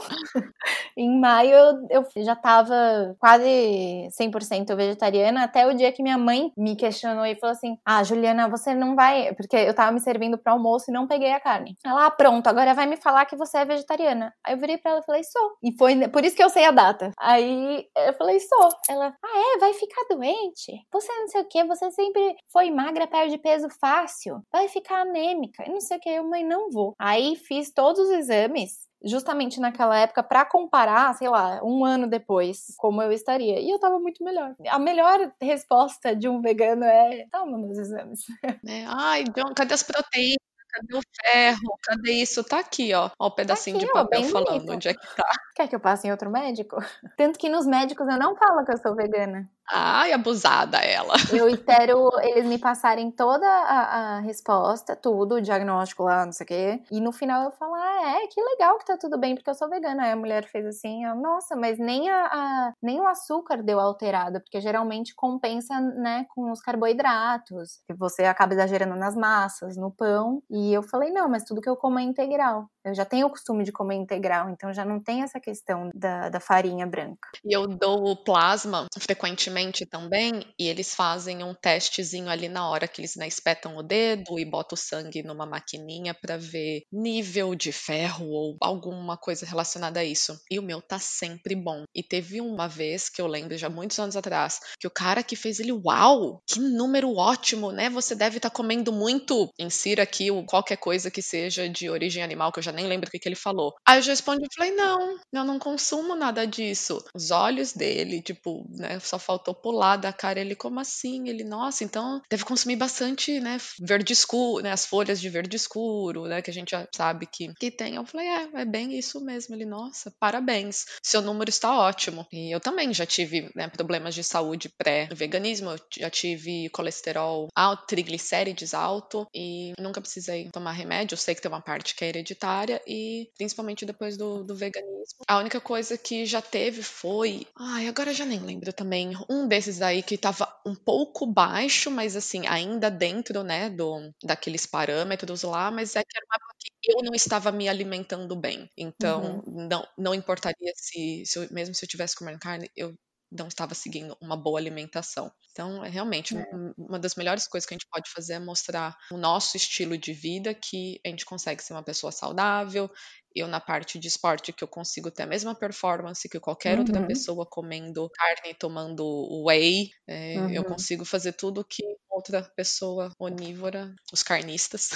[0.96, 1.55] em maio
[1.90, 2.74] eu, eu já tava
[3.18, 8.03] quase 100% vegetariana, até o dia que minha mãe me questionou e falou assim: Ah,
[8.03, 9.33] Juliana, você não vai.
[9.35, 11.76] Porque eu tava me servindo para almoço e não peguei a carne.
[11.85, 14.33] Ela, ah, pronto, agora vai me falar que você é vegetariana.
[14.44, 15.53] Aí eu virei pra ela e falei: Sou.
[15.62, 17.12] E foi por isso que eu sei a data.
[17.18, 18.68] Aí eu falei: Sou.
[18.88, 19.59] Ela, ah, é?
[19.59, 20.72] Vai ficar doente?
[20.92, 25.64] Você não sei o que, você sempre foi magra, perde peso fácil, vai ficar anêmica,
[25.66, 26.09] e não sei o que.
[26.09, 26.94] Eu mãe, não vou.
[26.98, 32.74] Aí fiz todos os exames justamente naquela época para comparar, sei lá, um ano depois,
[32.76, 33.58] como eu estaria.
[33.60, 34.54] E eu tava muito melhor.
[34.68, 38.20] A melhor resposta de um vegano é: toma meus exames.
[38.68, 40.49] É, ai, John, cadê as proteínas?
[40.72, 41.78] Cadê o ferro?
[41.83, 42.44] Cadê isso?
[42.44, 43.11] Tá aqui, ó.
[43.18, 44.72] Ó, o pedacinho tá aqui, de papel ó, falando bonito.
[44.72, 45.30] onde é que tá.
[45.54, 46.76] Quer que eu passe em outro médico?
[47.16, 49.48] Tanto que nos médicos eu não falo que eu sou vegana.
[49.72, 51.14] Ai, abusada ela.
[51.33, 56.44] Eu espero eles me passarem toda a, a, resposta, tudo, o diagnóstico lá, não sei
[56.44, 56.83] o quê.
[56.90, 59.54] E no final eu falo, ah, é, que legal que tá tudo bem, porque eu
[59.54, 60.02] sou vegana.
[60.02, 63.78] Aí a mulher fez assim, eu, nossa, mas nem, a, a, nem o açúcar deu
[63.78, 69.92] alterado, porque geralmente compensa, né, com os carboidratos, que você acaba exagerando nas massas, no
[69.92, 70.42] pão.
[70.50, 72.68] E eu falei, não, mas tudo que eu como é integral.
[72.84, 76.30] Eu já tenho o costume de comer integral, então já não tem essa questão da,
[76.30, 77.28] da farinha branca.
[77.44, 83.00] E eu dou plasma frequentemente também, e eles fazem um testezinho ali na hora que
[83.00, 87.70] eles né, espetam o dedo e botam o sangue numa maquininha para ver nível de
[87.70, 90.40] ferro ou alguma coisa relacionada a isso.
[90.50, 91.84] E o meu tá sempre bom.
[91.94, 95.36] E teve uma vez que eu lembro, já muitos anos atrás, que o cara que
[95.36, 97.90] fez ele, uau, que número ótimo, né?
[97.90, 99.50] Você deve estar tá comendo muito.
[99.58, 103.10] Insira aqui qualquer coisa que seja de origem animal, que eu já nem lembro o
[103.10, 103.72] que, que ele falou.
[103.86, 107.02] Aí eu já respondi e falei: não, eu não consumo nada disso.
[107.14, 110.40] Os olhos dele, tipo, né, só faltou pular da cara.
[110.40, 111.28] Ele, como assim?
[111.28, 116.24] Ele, nossa, então deve consumir bastante, né, verde escuro, né, as folhas de verde escuro,
[116.24, 117.94] né, que a gente já sabe que, que tem.
[117.94, 119.54] Eu falei, é, é bem isso mesmo.
[119.54, 120.86] Ele, nossa, parabéns.
[121.00, 122.26] Seu número está ótimo.
[122.32, 125.70] E eu também já tive né, problemas de saúde pré-veganismo.
[125.70, 131.14] Eu já tive colesterol alto, triglicérides alto e nunca precisei tomar remédio.
[131.14, 135.20] Eu sei que tem uma parte que é hereditária e principalmente depois do, do veganismo.
[135.29, 137.46] A única coisa que já teve foi.
[137.59, 139.12] Ai, agora já nem lembro também.
[139.29, 144.66] Um desses aí que tava um pouco baixo, mas assim, ainda dentro, né, do, daqueles
[144.66, 148.68] parâmetros lá, mas é que era uma época que eu não estava me alimentando bem.
[148.76, 149.68] Então, Uhum.
[149.68, 152.94] não, não importaria se, se eu- mesmo se eu tivesse comendo carne, eu
[153.30, 155.30] não estava seguindo uma boa alimentação.
[155.52, 156.44] Então, é realmente É.
[156.52, 159.96] um- uma das melhores coisas que a gente pode fazer é mostrar o nosso estilo
[159.98, 162.90] de vida, que a gente consegue ser uma pessoa saudável.
[163.34, 167.00] Eu, na parte de esporte, que eu consigo ter a mesma performance que qualquer outra
[167.00, 167.06] Uhum.
[167.06, 169.04] pessoa comendo carne, tomando
[169.46, 169.90] whey.
[170.08, 170.64] É, Eu Uhum.
[170.64, 174.88] consigo fazer tudo que outra pessoa onívora, os carnistas,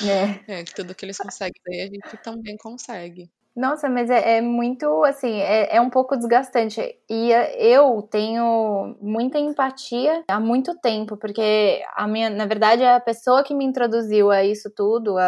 [0.00, 0.44] É.
[0.48, 3.30] é, tudo que eles conseguem fazer, a gente também consegue.
[3.56, 6.80] Nossa, mas é, é muito, assim, é, é um pouco desgastante.
[7.08, 12.98] E eh, eu tenho muita empatia há muito tempo, porque a minha, na verdade, a
[12.98, 15.22] pessoa que me introduziu a isso tudo, a,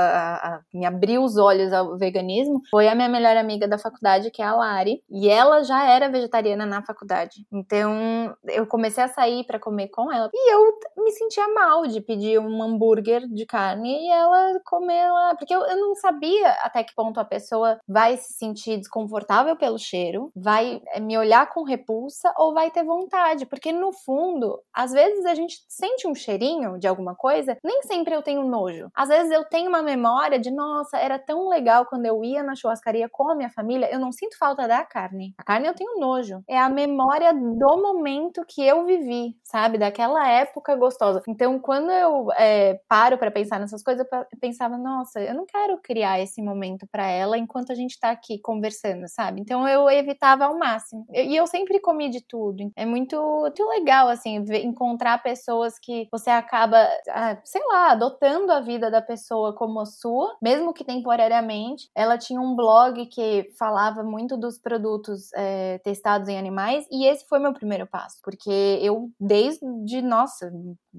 [0.57, 4.43] a- me abriu os olhos ao veganismo, foi a minha melhor amiga da faculdade, que
[4.43, 5.01] é a Lari.
[5.09, 7.47] E ela já era vegetariana na faculdade.
[7.53, 10.29] Então, eu comecei a sair pra comer com ela.
[10.35, 10.73] E eu
[11.05, 15.37] me sentia mal de pedir um hambúrguer de carne e ela comer lá.
[15.37, 19.79] Porque eu, eu não sabia até que ponto a pessoa vai se sentir desconfortável pelo
[19.79, 23.47] cheiro, vai eh, me olhar com repulsa ou vai ter vontade.
[23.47, 28.15] Porque no fundo, às vezes a gente sente um cheirinho de alguma coisa, nem sempre
[28.15, 28.89] eu tenho nojo.
[28.95, 32.55] Às vezes eu tenho uma memória de, nossa, era tão legal quando eu ia na
[32.55, 35.35] churrascaria com a minha família, eu não sinto falta da carne.
[35.39, 36.43] A carne eu tenho nojo.
[36.49, 39.79] É a memória do momento que eu vivi, sabe?
[39.79, 41.23] Daquela época gostosa.
[41.29, 45.47] Então, quando eu é, paro pra pensar nessas coisas, eu pe- pensava, nossa, eu não
[45.47, 49.41] quero criar esse momento pra ela enquanto a gente tá aqui conversando, sabe?
[49.41, 51.07] Então eu evitava ao máximo.
[51.13, 52.71] E eu sempre comi de tudo.
[52.77, 56.77] É muito, muito legal, assim, encontrar pessoas que você acaba,
[57.11, 61.89] ah, sei lá, adotando a vida da pessoa como a sua, mesmo que temporariamente.
[61.95, 67.27] Ela tinha um blog que falava muito dos produtos é, testados em animais, e esse
[67.27, 70.51] foi meu primeiro passo, porque eu, desde, nossa,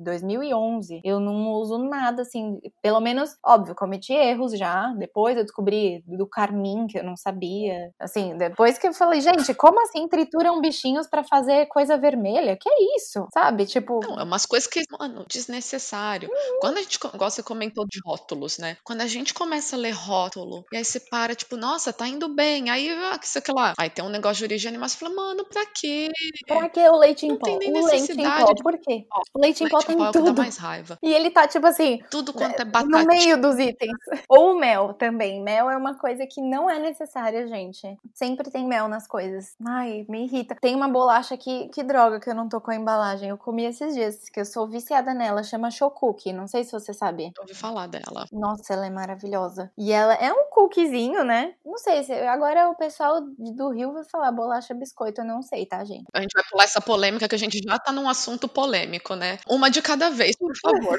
[0.04, 4.94] 2011, eu não uso nada assim, pelo menos, óbvio, cometi erros já.
[4.98, 7.92] Depois eu descobri do carmim que eu não sabia.
[8.00, 12.58] Assim, depois que eu falei, gente, como assim trituram bichinhos pra fazer coisa vermelha?
[12.60, 13.28] Que é isso?
[13.34, 13.66] Sabe?
[13.66, 16.30] Tipo, Não, é umas coisas que, mano, desnecessário.
[16.62, 18.78] Quando a gente, igual você comentou de rótulos, né?
[18.84, 22.34] Quando a gente começa a ler rótulo, e aí você para, tipo, nossa, tá indo
[22.34, 22.70] bem.
[22.70, 23.74] Aí, ah, que sei lá.
[23.78, 26.10] Aí tem um negócio de origem animal, você fala, mano, pra quê?
[26.48, 27.46] pra que o leite em Não pó?
[27.46, 29.06] tem nem O leite em pó, por quê?
[29.34, 30.98] O leite em pó Leite em pó é o que dá mais raiva.
[31.02, 33.06] E ele tá, tipo assim, Tudo quanto é no batata.
[33.06, 33.92] meio dos itens.
[34.28, 35.42] Ou mel também.
[35.42, 37.98] Mel é uma coisa que não é necessária, gente.
[38.14, 39.56] Sempre tem mel nas coisas.
[39.66, 40.56] Ai, me irrita.
[40.62, 43.30] Tem uma bolacha que, que droga que eu não tô com a embalagem.
[43.30, 45.44] Eu comi esses dias, que eu sou viciada nela.
[45.44, 46.34] Chama Chocuki.
[46.34, 47.32] Não sei se você sabe.
[47.36, 48.26] Eu ouvi falar dela.
[48.32, 49.72] Nossa, ela é maravilhosa.
[49.78, 51.54] E ela é um cookiezinho, né?
[51.66, 52.14] Não sei se.
[52.14, 55.22] Agora o pessoal do Rio vai falar bolacha biscoito.
[55.22, 56.06] Eu não sei, tá, gente?
[56.14, 59.40] A gente vai pular essa polêmica que a gente já tá num assunto polêmico, né?
[59.48, 60.98] Uma de cada vez, por favor.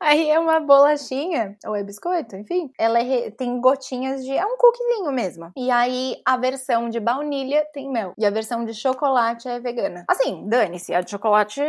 [0.00, 2.70] Aí é uma bolachinha, ou é biscoito, enfim.
[2.78, 4.32] Ela é tem gotinhas de.
[4.32, 5.50] É um cookiezinho mesmo.
[5.56, 8.12] E aí a versão de baunilha tem mel.
[8.16, 10.04] E a versão de chocolate é vegana.
[10.08, 10.94] Assim, dane-se.
[10.94, 11.60] A de chocolate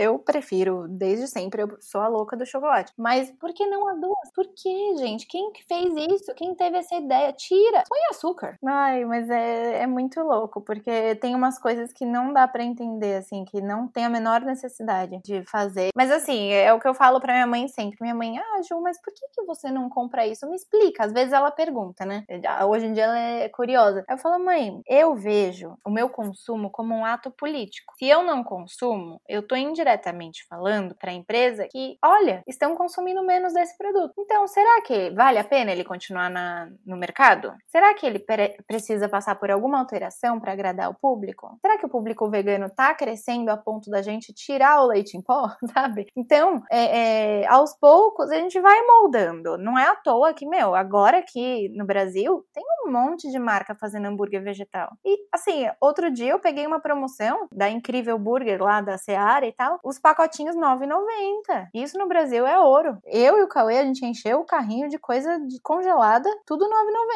[0.00, 1.62] eu prefiro desde sempre.
[1.62, 2.92] Eu sou a louca do chocolate.
[2.96, 4.30] Mas por que não a duas?
[4.34, 5.26] Por que, gente?
[5.26, 6.34] Quem que fez isso?
[6.34, 7.32] Quem teve essa ideia?
[7.32, 7.82] Tira!
[7.88, 8.58] Põe açúcar.
[8.64, 13.16] Ai, mas é, é muito louco, porque tem umas coisas que não dá pra entender,
[13.16, 15.55] assim, que não tem a menor necessidade de fazer.
[15.94, 17.96] Mas assim, é o que eu falo pra minha mãe sempre.
[18.00, 20.48] Minha mãe, ah, Ju, mas por que, que você não compra isso?
[20.48, 21.04] Me explica.
[21.04, 22.24] Às vezes ela pergunta, né?
[22.68, 24.04] Hoje em dia ela é curiosa.
[24.08, 27.94] Eu falo, mãe, eu vejo o meu consumo como um ato político.
[27.98, 33.52] Se eu não consumo, eu tô indiretamente falando pra empresa que, olha, estão consumindo menos
[33.52, 34.12] desse produto.
[34.18, 37.52] Então, será que vale a pena ele continuar na, no mercado?
[37.66, 41.56] Será que ele pre- precisa passar por alguma alteração pra agradar o público?
[41.60, 45.22] Será que o público vegano tá crescendo a ponto da gente tirar o leite em
[45.22, 45.35] pó,
[45.72, 46.06] sabe?
[46.16, 49.58] Então, é, é, aos poucos a gente vai moldando.
[49.58, 53.74] Não é à toa que, meu, agora aqui no Brasil tem um monte de marca
[53.74, 54.92] fazendo hambúrguer vegetal.
[55.04, 59.52] E assim, outro dia eu peguei uma promoção da Incrível Burger lá da Seara e
[59.52, 61.68] tal, os pacotinhos R$ 9,90.
[61.74, 62.98] Isso no Brasil é ouro.
[63.04, 66.70] Eu e o Cauê, a gente encheu o carrinho de coisa de congelada, tudo R$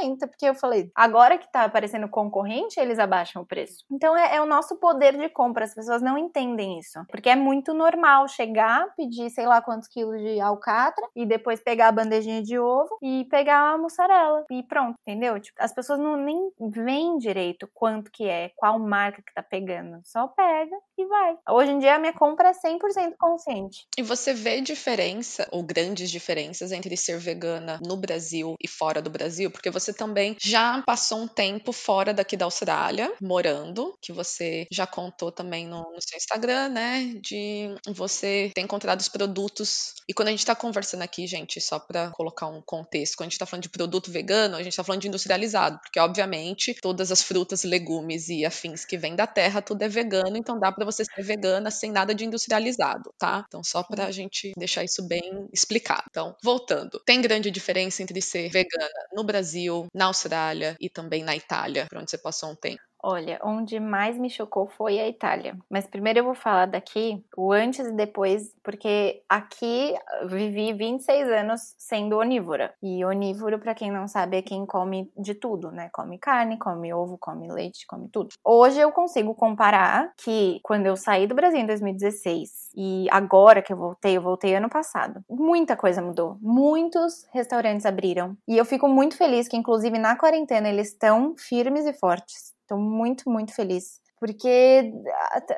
[0.05, 0.29] 9,90.
[0.29, 3.85] Porque eu falei, agora que tá aparecendo concorrente, eles abaixam o preço.
[3.91, 7.01] Então é, é o nosso poder de compra, as pessoas não entendem isso.
[7.09, 11.61] Porque é muito normal normal chegar, pedir sei lá quantos quilos de alcatra e depois
[11.61, 15.39] pegar a bandejinha de ovo e pegar a mussarela e pronto, entendeu?
[15.41, 20.01] Tipo, as pessoas não nem veem direito quanto que é, qual marca que tá pegando.
[20.05, 21.37] Só pega e vai.
[21.49, 23.87] Hoje em dia a minha compra é 100% consciente.
[23.97, 29.11] E você vê diferença ou grandes diferenças entre ser vegana no Brasil e fora do
[29.11, 29.51] Brasil?
[29.51, 34.87] Porque você também já passou um tempo fora daqui da Austrália, morando, que você já
[34.87, 37.15] contou também no, no seu Instagram, né?
[37.21, 39.95] De você ter encontrado os produtos.
[40.09, 43.31] E quando a gente tá conversando aqui, gente, só para colocar um contexto, quando a
[43.31, 47.13] gente tá falando de produto vegano, a gente tá falando de industrializado, porque obviamente todas
[47.13, 50.85] as frutas, legumes e afins que vêm da terra, tudo é vegano, então dá para
[50.85, 53.45] você ser vegana sem nada de industrializado, tá?
[53.47, 56.05] Então só pra gente deixar isso bem explicado.
[56.11, 61.37] Então, voltando, tem grande diferença entre ser vegana no Brasil, na Austrália e também na
[61.37, 62.90] Itália, por onde você passou um tempo?
[63.03, 65.57] Olha, onde mais me chocou foi a Itália.
[65.71, 69.95] Mas primeiro eu vou falar daqui, o antes e depois, porque aqui
[70.27, 72.75] vivi 26 anos sendo onívora.
[72.83, 75.89] E onívoro, para quem não sabe, é quem come de tudo, né?
[75.93, 78.29] Come carne, come ovo, come leite, come tudo.
[78.45, 83.73] Hoje eu consigo comparar que quando eu saí do Brasil em 2016 e agora que
[83.73, 86.37] eu voltei, eu voltei ano passado, muita coisa mudou.
[86.41, 88.37] Muitos restaurantes abriram.
[88.47, 92.60] E eu fico muito feliz que, inclusive, na quarentena eles estão firmes e fortes.
[92.71, 94.01] Estou muito, muito feliz.
[94.21, 94.93] Porque,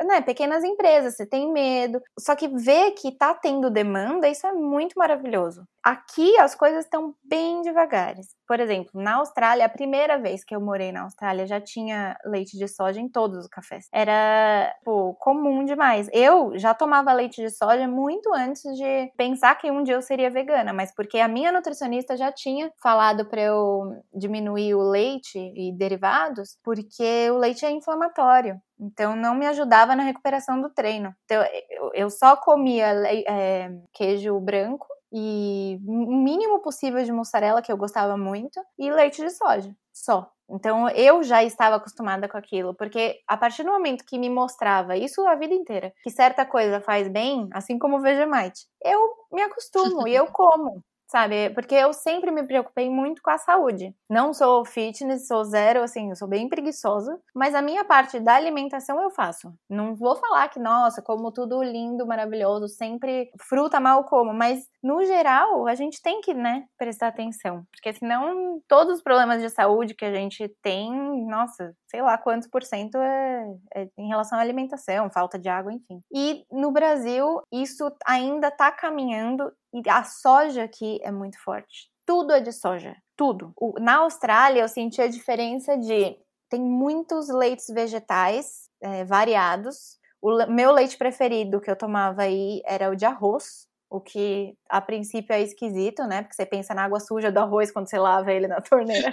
[0.07, 2.01] né, pequenas empresas, você tem medo.
[2.18, 5.64] Só que ver que tá tendo demanda, isso é muito maravilhoso.
[5.83, 8.29] Aqui as coisas estão bem devagares.
[8.53, 12.59] Por exemplo, na Austrália, a primeira vez que eu morei na Austrália já tinha leite
[12.59, 13.88] de soja em todos os cafés.
[13.91, 14.77] Era
[15.19, 16.07] comum demais.
[16.12, 20.29] Eu já tomava leite de soja muito antes de pensar que um dia eu seria
[20.29, 25.73] vegana, mas porque a minha nutricionista já tinha falado para eu diminuir o leite e
[25.73, 28.61] derivados, porque o leite é inflamatório.
[28.79, 31.15] Então não me ajudava na recuperação do treino.
[31.25, 31.43] Então
[31.95, 32.93] eu só comia
[33.27, 39.22] é, queijo branco e o mínimo possível de mussarela, que eu gostava muito, e leite
[39.22, 40.31] de soja, só.
[40.48, 44.96] Então eu já estava acostumada com aquilo, porque a partir do momento que me mostrava
[44.96, 49.01] isso a vida inteira, que certa coisa faz bem, assim como o Vegemite, eu
[49.33, 51.51] me acostumo e eu como sabe?
[51.51, 53.94] Porque eu sempre me preocupei muito com a saúde.
[54.09, 58.35] Não sou fitness, sou zero, assim, eu sou bem preguiçosa, mas a minha parte da
[58.35, 59.53] alimentação eu faço.
[59.68, 65.05] Não vou falar que, nossa, como tudo lindo, maravilhoso, sempre fruta mal como, mas no
[65.05, 69.95] geral a gente tem que, né, prestar atenção, porque senão todos os problemas de saúde
[69.95, 70.90] que a gente tem,
[71.27, 75.73] nossa, sei lá quantos por cento é, é em relação à alimentação, falta de água,
[75.73, 76.01] enfim.
[76.12, 81.90] E no Brasil isso ainda tá caminhando e a soja aqui é muito forte.
[82.05, 83.53] Tudo é de soja, tudo.
[83.57, 86.16] O, na Austrália eu senti a diferença de
[86.51, 89.97] tem muitos leites vegetais é, variados.
[90.21, 94.81] O meu leite preferido que eu tomava aí era o de arroz, o que a
[94.81, 96.22] princípio é esquisito, né?
[96.22, 99.12] Porque você pensa na água suja do arroz quando você lava ele na torneira.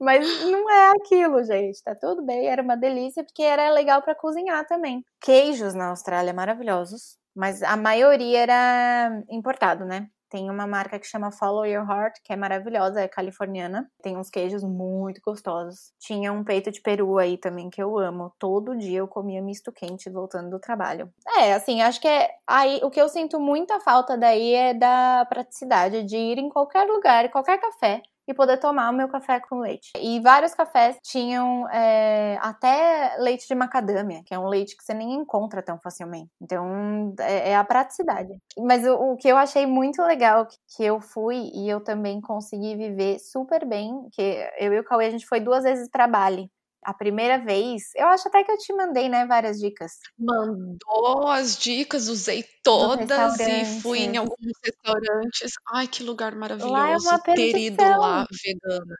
[0.00, 1.82] Mas não é aquilo, gente.
[1.82, 5.04] Tá tudo bem, era uma delícia porque era legal para cozinhar também.
[5.20, 10.10] Queijos na Austrália maravilhosos mas a maioria era importado, né?
[10.28, 13.90] Tem uma marca que chama Follow Your Heart, que é maravilhosa, é californiana.
[14.02, 15.92] Tem uns queijos muito gostosos.
[15.98, 18.32] Tinha um peito de peru aí também que eu amo.
[18.38, 21.10] Todo dia eu comia misto quente voltando do trabalho.
[21.38, 25.26] É, assim, acho que é aí o que eu sinto muita falta daí é da
[25.28, 29.60] praticidade de ir em qualquer lugar, qualquer café e poder tomar o meu café com
[29.60, 29.92] leite.
[29.96, 34.94] E vários cafés tinham é, até leite de macadâmia, que é um leite que você
[34.94, 36.30] nem encontra tão facilmente.
[36.40, 38.30] Então é, é a praticidade.
[38.58, 42.20] Mas o, o, que eu achei muito legal que, que eu fui e eu também
[42.20, 46.06] consegui viver super bem, que eu e o Cauê a gente foi duas vezes para
[46.06, 46.50] Bali
[46.84, 49.92] a primeira vez, eu acho até que eu te mandei, né, várias dicas.
[50.18, 55.52] Mandou as dicas, usei todas e fui em alguns restaurantes.
[55.72, 58.96] Ai, que lugar maravilhoso lá é uma ter ido lá vegana.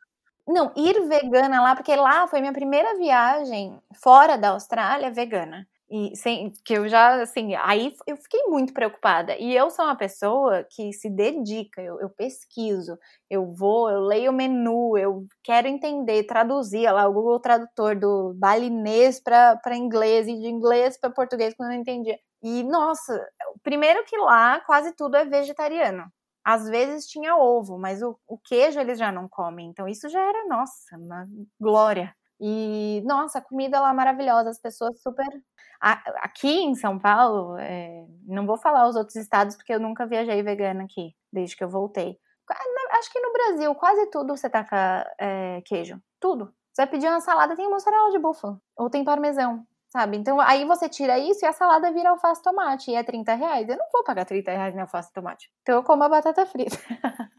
[0.46, 5.68] Não, ir vegana lá, porque lá foi minha primeira viagem fora da Austrália vegana.
[5.90, 9.36] E sem, que eu já, assim, aí eu fiquei muito preocupada.
[9.38, 12.98] E eu sou uma pessoa que se dedica, eu, eu pesquiso,
[13.30, 18.34] eu vou, eu leio o menu, eu quero entender, traduzir lá o Google Tradutor do
[18.34, 22.18] balinês para inglês e de inglês para português quando eu não entendia.
[22.42, 23.26] E nossa,
[23.62, 26.04] primeiro que lá quase tudo é vegetariano.
[26.44, 29.68] Às vezes tinha ovo, mas o, o queijo eles já não comem.
[29.68, 31.26] Então isso já era, nossa, uma
[31.60, 32.14] glória.
[32.40, 35.26] E, nossa, a comida lá maravilhosa, as pessoas super.
[35.80, 38.04] Aqui em São Paulo, é...
[38.26, 41.68] não vou falar os outros estados porque eu nunca viajei vegana aqui, desde que eu
[41.68, 42.18] voltei.
[42.98, 46.00] Acho que no Brasil, quase tudo você taca é, queijo.
[46.20, 46.46] Tudo.
[46.72, 48.60] Você vai pedir uma salada, tem mozzarella de búfalo.
[48.76, 49.66] Ou tem parmesão.
[49.88, 50.16] sabe?
[50.16, 53.68] Então aí você tira isso e a salada vira alface tomate e é 30 reais.
[53.68, 55.50] Eu não vou pagar 30 reais em alface tomate.
[55.62, 56.76] Então eu como a batata frita.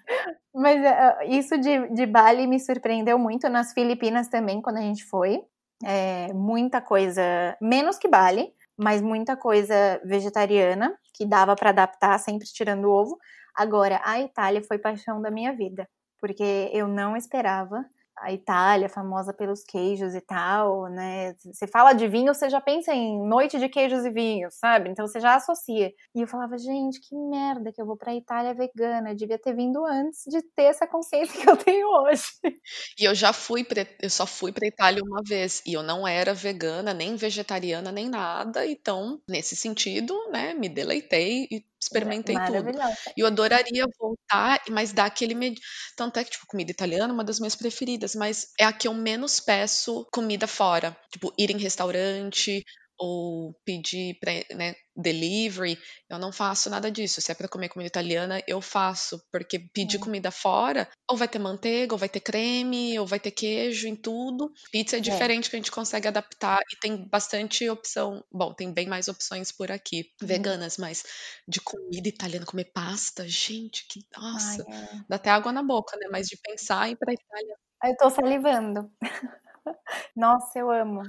[0.53, 3.49] Mas uh, isso de, de Bali me surpreendeu muito.
[3.49, 5.41] Nas Filipinas também, quando a gente foi.
[5.85, 7.21] É, muita coisa,
[7.61, 13.17] menos que Bali, mas muita coisa vegetariana que dava para adaptar, sempre tirando o ovo.
[13.55, 15.87] Agora, a Itália foi paixão da minha vida,
[16.19, 17.85] porque eu não esperava
[18.21, 21.33] a Itália, famosa pelos queijos e tal, né?
[21.51, 24.89] Você fala de vinho, você já pensa em noite de queijos e vinhos, sabe?
[24.89, 25.91] Então você já associa.
[26.15, 29.11] E eu falava, gente, que merda que eu vou pra Itália vegana.
[29.11, 32.23] Eu devia ter vindo antes de ter essa consciência que eu tenho hoje.
[32.99, 35.61] E eu já fui, pra, eu só fui pra Itália uma vez.
[35.65, 38.65] E eu não era vegana, nem vegetariana, nem nada.
[38.65, 42.71] Então, nesse sentido, né, me deleitei e experimentei tudo.
[43.15, 45.57] E eu adoraria voltar, mas dá aquele med...
[45.95, 48.87] tanto é que tipo comida italiana é uma das minhas preferidas, mas é a que
[48.87, 52.63] eu menos peço comida fora, tipo ir em restaurante
[52.99, 55.79] ou pedir pra, né, delivery,
[56.09, 57.21] eu não faço nada disso.
[57.21, 59.99] Se é para comer comida italiana, eu faço, porque pedir é.
[59.99, 63.95] comida fora, ou vai ter manteiga, ou vai ter creme, ou vai ter queijo em
[63.95, 64.51] tudo.
[64.71, 65.01] Pizza é, é.
[65.01, 65.49] diferente é.
[65.49, 68.23] que a gente consegue adaptar e tem bastante opção.
[68.29, 70.27] Bom, tem bem mais opções por aqui, uhum.
[70.27, 71.03] veganas, mas
[71.47, 74.89] de comida italiana, comer pasta, gente, que nossa, Ai, é.
[75.07, 76.07] dá até água na boca, né?
[76.11, 77.55] Mas de pensar em ir para Itália.
[77.85, 78.91] Eu tô salivando.
[80.15, 81.01] Nossa, eu amo.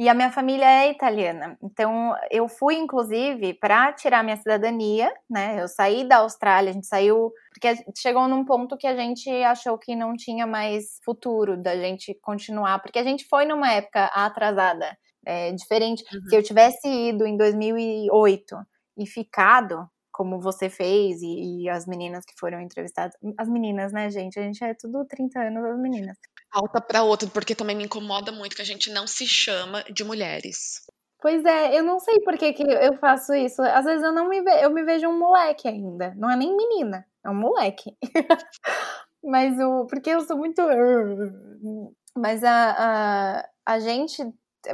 [0.00, 1.58] E a minha família é italiana.
[1.62, 5.60] Então, eu fui, inclusive, para tirar minha cidadania, né?
[5.60, 7.30] Eu saí da Austrália, a gente saiu.
[7.52, 12.14] Porque chegou num ponto que a gente achou que não tinha mais futuro da gente
[12.22, 12.78] continuar.
[12.78, 14.96] Porque a gente foi numa época atrasada.
[15.26, 16.02] É, diferente.
[16.14, 16.28] Uhum.
[16.30, 18.56] Se eu tivesse ido em 2008
[18.96, 23.14] e ficado, como você fez, e, e, as meninas que foram entrevistadas.
[23.36, 24.40] As meninas, né, gente?
[24.40, 26.16] A gente é tudo 30 anos, as meninas
[26.52, 30.04] alta para outro, porque também me incomoda muito que a gente não se chama de
[30.04, 30.82] mulheres.
[31.20, 33.60] Pois é, eu não sei por que, que eu faço isso.
[33.62, 36.14] Às vezes eu não me ve eu me vejo um moleque ainda.
[36.16, 37.94] Não é nem menina, é um moleque.
[39.22, 39.86] Mas o.
[39.86, 40.62] Porque eu sou muito.
[42.16, 44.22] Mas a, a, a gente.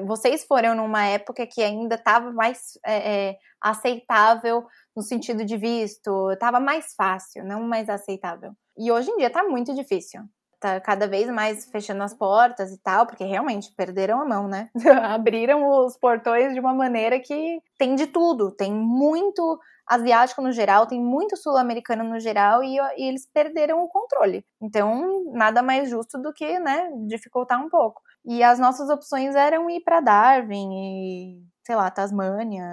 [0.05, 4.67] Vocês foram numa época que ainda estava mais é, é, aceitável
[4.97, 8.53] no sentido de visto, estava mais fácil, não mais aceitável.
[8.77, 10.23] E hoje em dia está muito difícil
[10.61, 14.71] tá cada vez mais fechando as portas e tal, porque realmente perderam a mão, né?
[15.15, 20.87] Abriram os portões de uma maneira que tem de tudo, tem muito asiático no geral,
[20.87, 24.45] tem muito sul-americano no geral e, e, eles perderam o controle.
[24.61, 28.03] Então, nada mais justo do que, né, dificultar um pouco.
[28.25, 32.65] E as nossas opções eram ir para Darwin e, sei lá, Tasmânia.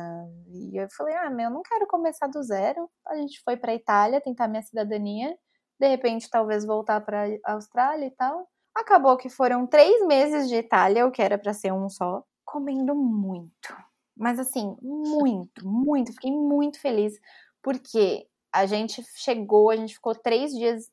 [0.48, 2.90] E eu falei: "Ah, meu, eu não quero começar do zero".
[3.08, 5.38] A gente foi para Itália tentar minha cidadania
[5.80, 8.48] de repente talvez voltar para a Austrália e tal.
[8.76, 12.96] Acabou que foram três meses de Itália, o que era para ser um só, comendo
[12.96, 13.76] muito.
[14.16, 16.14] Mas assim, muito, muito.
[16.14, 17.20] Fiquei muito feliz,
[17.62, 20.92] porque a gente chegou, a gente ficou três dias,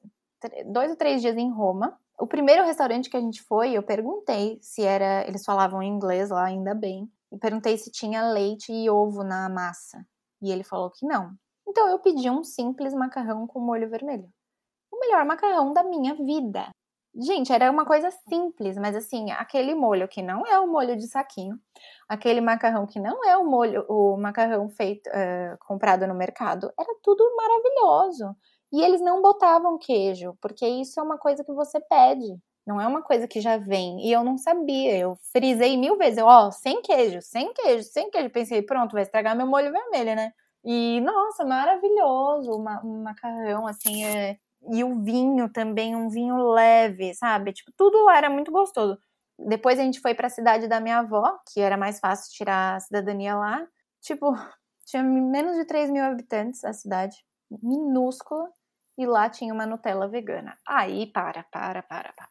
[0.67, 1.99] dois ou três dias em Roma.
[2.19, 5.27] O primeiro restaurante que a gente foi, eu perguntei se era.
[5.27, 7.11] Eles falavam inglês lá, ainda bem.
[7.33, 10.05] E perguntei se tinha leite e ovo na massa.
[10.43, 11.35] E ele falou que não.
[11.67, 14.29] Então eu pedi um simples macarrão com molho vermelho
[15.01, 16.69] melhor macarrão da minha vida.
[17.15, 21.09] Gente, era uma coisa simples, mas assim, aquele molho que não é o molho de
[21.09, 21.59] saquinho,
[22.09, 26.95] aquele macarrão que não é o molho, o macarrão feito, uh, comprado no mercado, era
[27.03, 28.37] tudo maravilhoso.
[28.73, 32.87] E eles não botavam queijo, porque isso é uma coisa que você pede, não é
[32.87, 34.07] uma coisa que já vem.
[34.07, 38.31] E eu não sabia, eu frisei mil vezes, ó, sem queijo, sem queijo, sem queijo.
[38.31, 40.33] Pensei, pronto, vai estragar meu molho vermelho, né?
[40.65, 42.53] E, nossa, maravilhoso,
[42.85, 44.37] um macarrão, assim, é,
[44.69, 47.53] e o vinho também, um vinho leve, sabe?
[47.53, 48.99] Tipo, tudo era muito gostoso.
[49.39, 52.77] Depois a gente foi para a cidade da minha avó, que era mais fácil tirar
[52.77, 53.67] a cidadania lá.
[54.03, 54.33] Tipo,
[54.85, 57.17] tinha menos de 3 mil habitantes a cidade,
[57.63, 58.51] minúscula,
[58.99, 60.59] e lá tinha uma Nutella vegana.
[60.67, 62.29] Aí, para, para, para, para.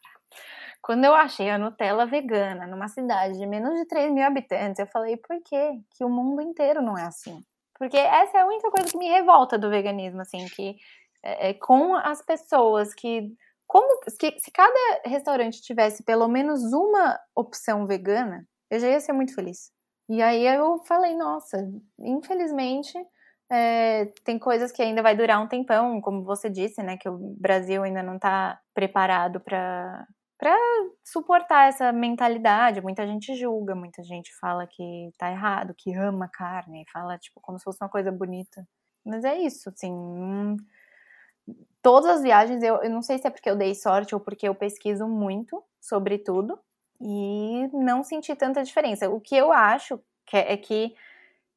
[0.80, 4.86] Quando eu achei a Nutella vegana numa cidade de menos de 3 mil habitantes, eu
[4.86, 5.80] falei, por quê?
[5.96, 7.42] Que o mundo inteiro não é assim.
[7.76, 10.76] Porque essa é a única coisa que me revolta do veganismo, assim, que
[11.22, 13.32] é, é, com as pessoas que
[13.66, 19.12] como que, se cada restaurante tivesse pelo menos uma opção vegana, eu já ia ser
[19.12, 19.70] muito feliz.
[20.08, 21.58] E aí eu falei, nossa,
[22.00, 22.92] infelizmente
[23.50, 27.16] é, tem coisas que ainda vai durar um tempão, como você disse, né, que o
[27.38, 30.06] Brasil ainda não está preparado para
[30.38, 30.56] para
[31.04, 32.80] suportar essa mentalidade.
[32.80, 37.58] Muita gente julga, muita gente fala que tá errado, que ama carne, fala tipo como
[37.58, 38.66] se fosse uma coisa bonita.
[39.04, 40.56] Mas é isso, assim, hum,
[41.82, 44.48] todas as viagens, eu, eu não sei se é porque eu dei sorte ou porque
[44.48, 46.58] eu pesquiso muito sobre tudo
[47.00, 49.08] e não senti tanta diferença.
[49.08, 50.94] O que eu acho que é, é que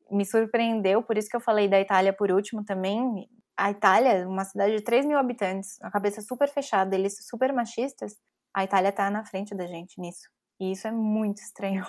[0.10, 3.28] me surpreendeu, por isso que eu falei da Itália por último também.
[3.58, 8.16] A Itália, uma cidade de 3 mil habitantes, a cabeça super fechada, eles super machistas,
[8.54, 10.30] a Itália tá na frente da gente nisso.
[10.60, 11.86] E isso é muito estranho.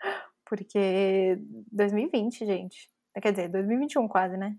[0.44, 1.38] Porque
[1.72, 2.90] 2020, gente.
[3.20, 4.56] Quer dizer, 2021 quase, né?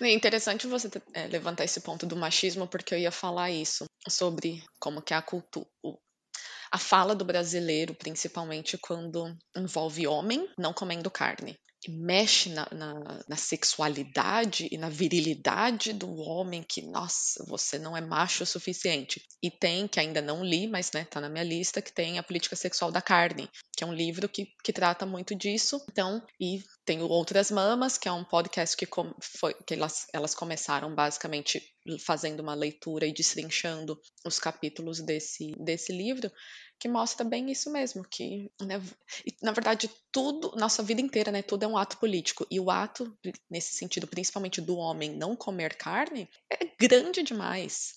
[0.00, 4.62] É interessante você é, levantar esse ponto do machismo, porque eu ia falar isso, sobre
[4.80, 5.66] como que a cultura,
[6.70, 11.56] a fala do brasileiro, principalmente quando envolve homem não comendo carne
[11.88, 18.00] mexe na, na, na, sexualidade e na virilidade do homem que, nossa, você não é
[18.00, 19.22] macho o suficiente.
[19.42, 22.22] E tem, que ainda não li, mas né, tá na minha lista, que tem a
[22.22, 25.84] Política Sexual da Carne, que é um livro que, que trata muito disso.
[25.90, 28.86] Então, e tem Outras Mamas, que é um podcast que,
[29.20, 31.62] foi, que elas, elas começaram basicamente
[32.00, 36.30] fazendo uma leitura e destrinchando os capítulos desse, desse livro
[36.78, 38.80] que mostra bem isso mesmo, que, né,
[39.42, 42.46] na verdade, tudo, nossa vida inteira, né, tudo é um ato político.
[42.50, 43.16] E o ato,
[43.48, 47.94] nesse sentido, principalmente do homem não comer carne, é grande demais.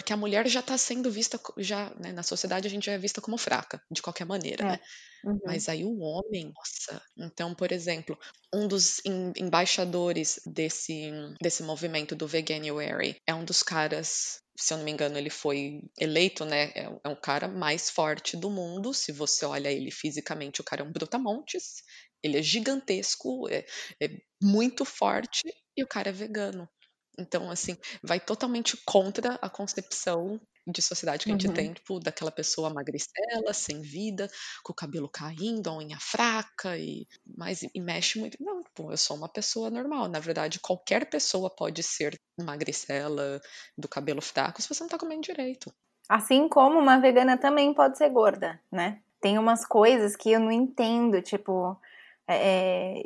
[0.00, 2.98] Porque a mulher já está sendo vista, já né, na sociedade a gente já é
[2.98, 4.68] vista como fraca, de qualquer maneira, é.
[4.68, 4.80] né?
[5.24, 5.40] Uhum.
[5.44, 7.02] Mas aí o homem, nossa.
[7.16, 8.18] Então, por exemplo,
[8.54, 9.00] um dos
[9.36, 15.16] embaixadores desse, desse movimento do Veganuary é um dos caras se eu não me engano,
[15.16, 16.72] ele foi eleito, né?
[16.74, 18.92] É, é um cara mais forte do mundo.
[18.92, 21.76] Se você olha ele fisicamente, o cara é um brutamontes.
[22.20, 23.64] Ele é gigantesco, é,
[24.02, 24.08] é
[24.42, 25.42] muito forte
[25.76, 26.68] e o cara é vegano.
[27.18, 31.54] Então, assim, vai totalmente contra a concepção de sociedade que a gente uhum.
[31.54, 34.30] tem, tipo, daquela pessoa magricela, sem vida,
[34.62, 38.36] com o cabelo caindo, a unha fraca e mais e mexe muito.
[38.40, 40.08] Não, pô, eu sou uma pessoa normal.
[40.08, 43.40] Na verdade, qualquer pessoa pode ser magricela,
[43.76, 45.72] do cabelo fraco, se você não tá comendo direito.
[46.08, 49.00] Assim como uma vegana também pode ser gorda, né?
[49.20, 51.76] Tem umas coisas que eu não entendo, tipo,
[52.28, 53.00] é,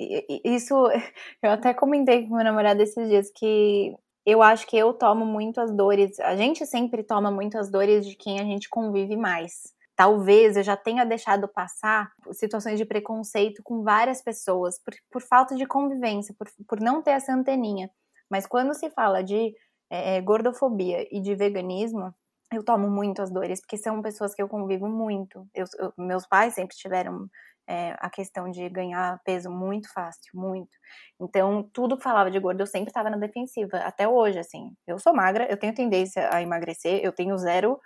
[0.45, 0.75] isso
[1.43, 3.95] eu até comentei com meu namorado esses dias que
[4.25, 6.18] eu acho que eu tomo muito as dores.
[6.20, 9.73] A gente sempre toma muito as dores de quem a gente convive mais.
[9.97, 15.55] Talvez eu já tenha deixado passar situações de preconceito com várias pessoas por, por falta
[15.55, 17.91] de convivência, por, por não ter essa anteninha.
[18.31, 19.55] Mas quando se fala de
[19.91, 22.14] é, gordofobia e de veganismo,
[22.53, 25.47] eu tomo muito as dores, porque são pessoas que eu convivo muito.
[25.55, 27.29] Eu, eu, meus pais sempre tiveram
[27.73, 30.70] é, a questão de ganhar peso muito fácil, muito.
[31.18, 34.75] Então, tudo que falava de gordo, eu sempre estava na defensiva, até hoje, assim.
[34.87, 37.81] Eu sou magra, eu tenho tendência a emagrecer, eu tenho zero.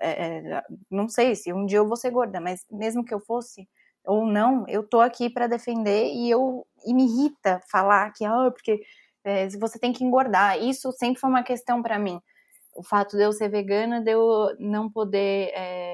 [0.00, 3.20] É, é não sei se um dia eu vou ser gorda, mas mesmo que eu
[3.20, 3.68] fosse
[4.06, 8.50] ou não, eu tô aqui para defender e eu e me irrita falar que, ah,
[8.50, 8.80] porque
[9.24, 10.58] é, você tem que engordar.
[10.62, 12.20] Isso sempre foi uma questão para mim
[12.74, 15.50] o fato de eu ser vegana, de eu não poder.
[15.54, 15.91] É,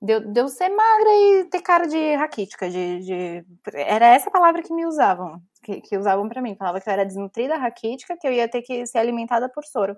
[0.00, 2.70] de, eu, de eu ser magra e ter cara de raquítica.
[2.70, 3.44] De, de,
[3.74, 6.56] era essa palavra que me usavam, que, que usavam para mim.
[6.56, 9.96] Falava que eu era desnutrida, raquítica, que eu ia ter que ser alimentada por soro.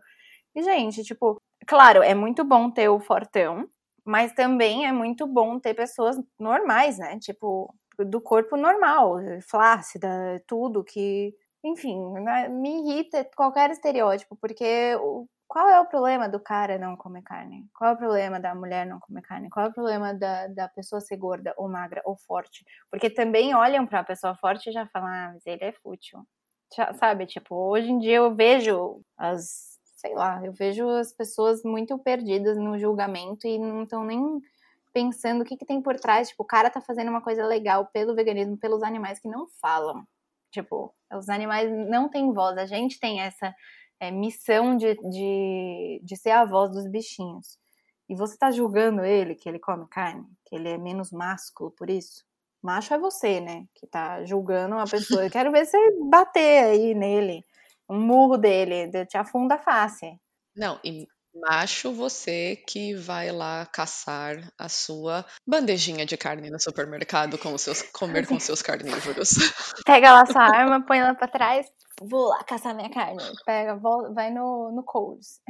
[0.55, 3.69] E, gente, tipo, claro, é muito bom ter o fortão,
[4.05, 7.19] mas também é muito bom ter pessoas normais, né?
[7.21, 9.17] Tipo, do corpo normal,
[9.49, 11.35] flácida, tudo que.
[11.65, 14.97] Enfim, né, me irrita qualquer estereótipo, porque
[15.53, 17.69] qual é o problema do cara não comer carne?
[17.75, 19.51] Qual é o problema da mulher não comer carne?
[19.51, 22.65] Qual é o problema da, da pessoa ser gorda ou magra ou forte?
[22.91, 26.27] Porque também olham para a pessoa forte e já falam, ah, mas ele é fútil.
[26.99, 31.99] Sabe, tipo, hoje em dia eu vejo as, sei lá, eu vejo as pessoas muito
[31.99, 34.41] perdidas no julgamento e não estão nem
[34.91, 36.31] pensando o que, que tem por trás.
[36.31, 40.03] Tipo, o cara tá fazendo uma coisa legal pelo veganismo, pelos animais que não falam.
[40.51, 43.55] Tipo, os animais não têm voz, a gente tem essa
[44.03, 47.57] é, missão de, de, de ser a voz dos bichinhos.
[48.09, 51.89] E você tá julgando ele que ele come carne, que ele é menos másculo por
[51.89, 52.25] isso?
[52.61, 53.65] Macho é você, né?
[53.73, 55.25] Que tá julgando uma pessoa.
[55.25, 55.79] Eu quero ver você
[56.11, 57.45] bater aí nele,
[57.89, 60.19] um murro dele, te afunda a face.
[60.57, 67.39] Não, e macho você que vai lá caçar a sua bandejinha de carne no supermercado
[67.39, 69.31] com os seus comer com seus carnívoros.
[69.87, 71.67] Pega lá sua arma, põe ela para trás,
[72.01, 73.23] vou lá caçar minha carne.
[73.45, 75.41] Pega, volta, vai no, no Coles.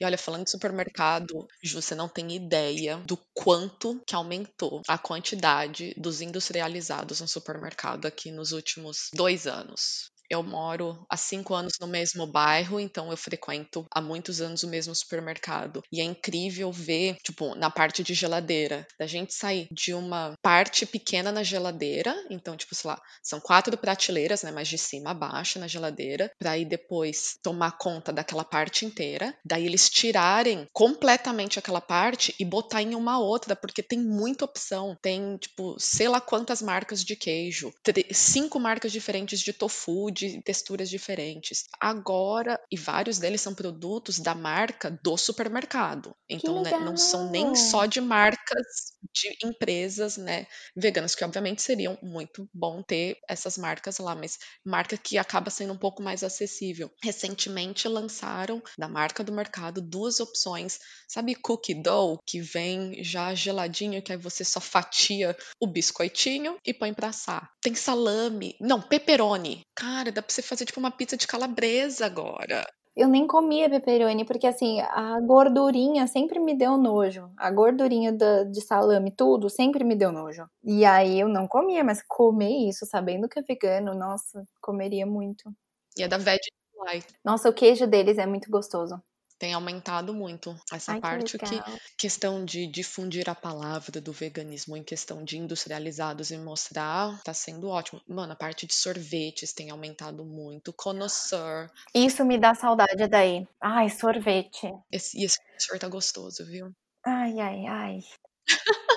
[0.00, 4.98] E olha, falando de supermercado, Ju, você não tem ideia do quanto que aumentou a
[4.98, 10.10] quantidade dos industrializados no supermercado aqui nos últimos dois anos.
[10.30, 14.68] Eu moro há cinco anos no mesmo bairro, então eu frequento há muitos anos o
[14.68, 15.82] mesmo supermercado.
[15.92, 20.84] E é incrível ver, tipo, na parte de geladeira, da gente sair de uma parte
[20.86, 25.14] pequena na geladeira, então, tipo, sei lá, são quatro prateleiras, né, mas de cima a
[25.14, 29.34] baixo na geladeira, para aí depois tomar conta daquela parte inteira.
[29.44, 34.96] Daí eles tirarem completamente aquela parte e botar em uma outra, porque tem muita opção.
[35.00, 37.72] Tem, tipo, sei lá quantas marcas de queijo,
[38.12, 41.64] cinco marcas diferentes de tofu, de texturas diferentes.
[41.80, 46.14] Agora, e vários deles são produtos da marca do supermercado.
[46.28, 48.66] Então, né, não são nem só de marcas
[49.12, 54.96] de empresas, né, veganas, que obviamente seriam muito bom ter essas marcas lá, mas marca
[54.96, 56.90] que acaba sendo um pouco mais acessível.
[57.02, 64.02] Recentemente lançaram da marca do mercado duas opções, sabe cookie dough, que vem já geladinho,
[64.02, 67.50] que aí você só fatia o biscoitinho e põe pra assar.
[67.60, 69.60] Tem salame, não, pepperoni.
[69.74, 72.66] Cara, dá pra você fazer tipo uma pizza de calabresa agora.
[72.96, 77.30] Eu nem comia pepperoni, porque assim, a gordurinha sempre me deu nojo.
[77.36, 80.48] A gordurinha da, de salame, tudo, sempre me deu nojo.
[80.64, 85.52] E aí eu não comia, mas comer isso, sabendo que é vegano, nossa, comeria muito.
[85.98, 86.40] E é da Veg
[86.90, 87.08] Life.
[87.22, 88.98] Nossa, o queijo deles é muito gostoso
[89.38, 91.78] tem aumentado muito essa Ai, que parte que, legal.
[91.98, 97.68] questão de difundir a palavra do veganismo em questão de industrializados e mostrar tá sendo
[97.68, 98.00] ótimo.
[98.08, 101.70] Mano, a parte de sorvetes tem aumentado muito, connoisseur.
[101.94, 103.46] Isso me dá saudade daí.
[103.60, 104.72] Ai, sorvete.
[104.90, 106.72] Esse, e esse connoisseur tá gostoso, viu?
[107.04, 108.00] Ai, ai, ai.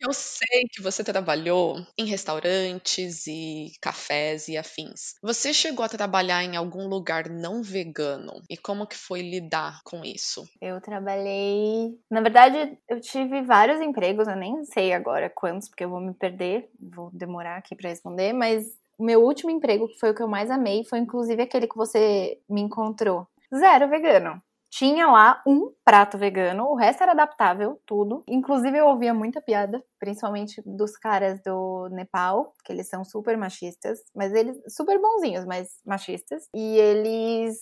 [0.00, 5.14] Eu sei que você trabalhou em restaurantes e cafés e afins.
[5.20, 8.40] Você chegou a trabalhar em algum lugar não vegano?
[8.48, 10.44] E como que foi lidar com isso?
[10.62, 11.98] Eu trabalhei.
[12.08, 16.14] Na verdade, eu tive vários empregos, eu nem sei agora quantos, porque eu vou me
[16.14, 20.22] perder, vou demorar aqui para responder, mas o meu último emprego, que foi o que
[20.22, 23.26] eu mais amei, foi inclusive aquele que você me encontrou.
[23.52, 24.40] Zero vegano
[24.70, 28.22] tinha lá um prato vegano, o resto era adaptável, tudo.
[28.28, 34.00] Inclusive eu ouvia muita piada, principalmente dos caras do Nepal, que eles são super machistas,
[34.14, 36.44] mas eles super bonzinhos, mas machistas.
[36.54, 37.58] E eles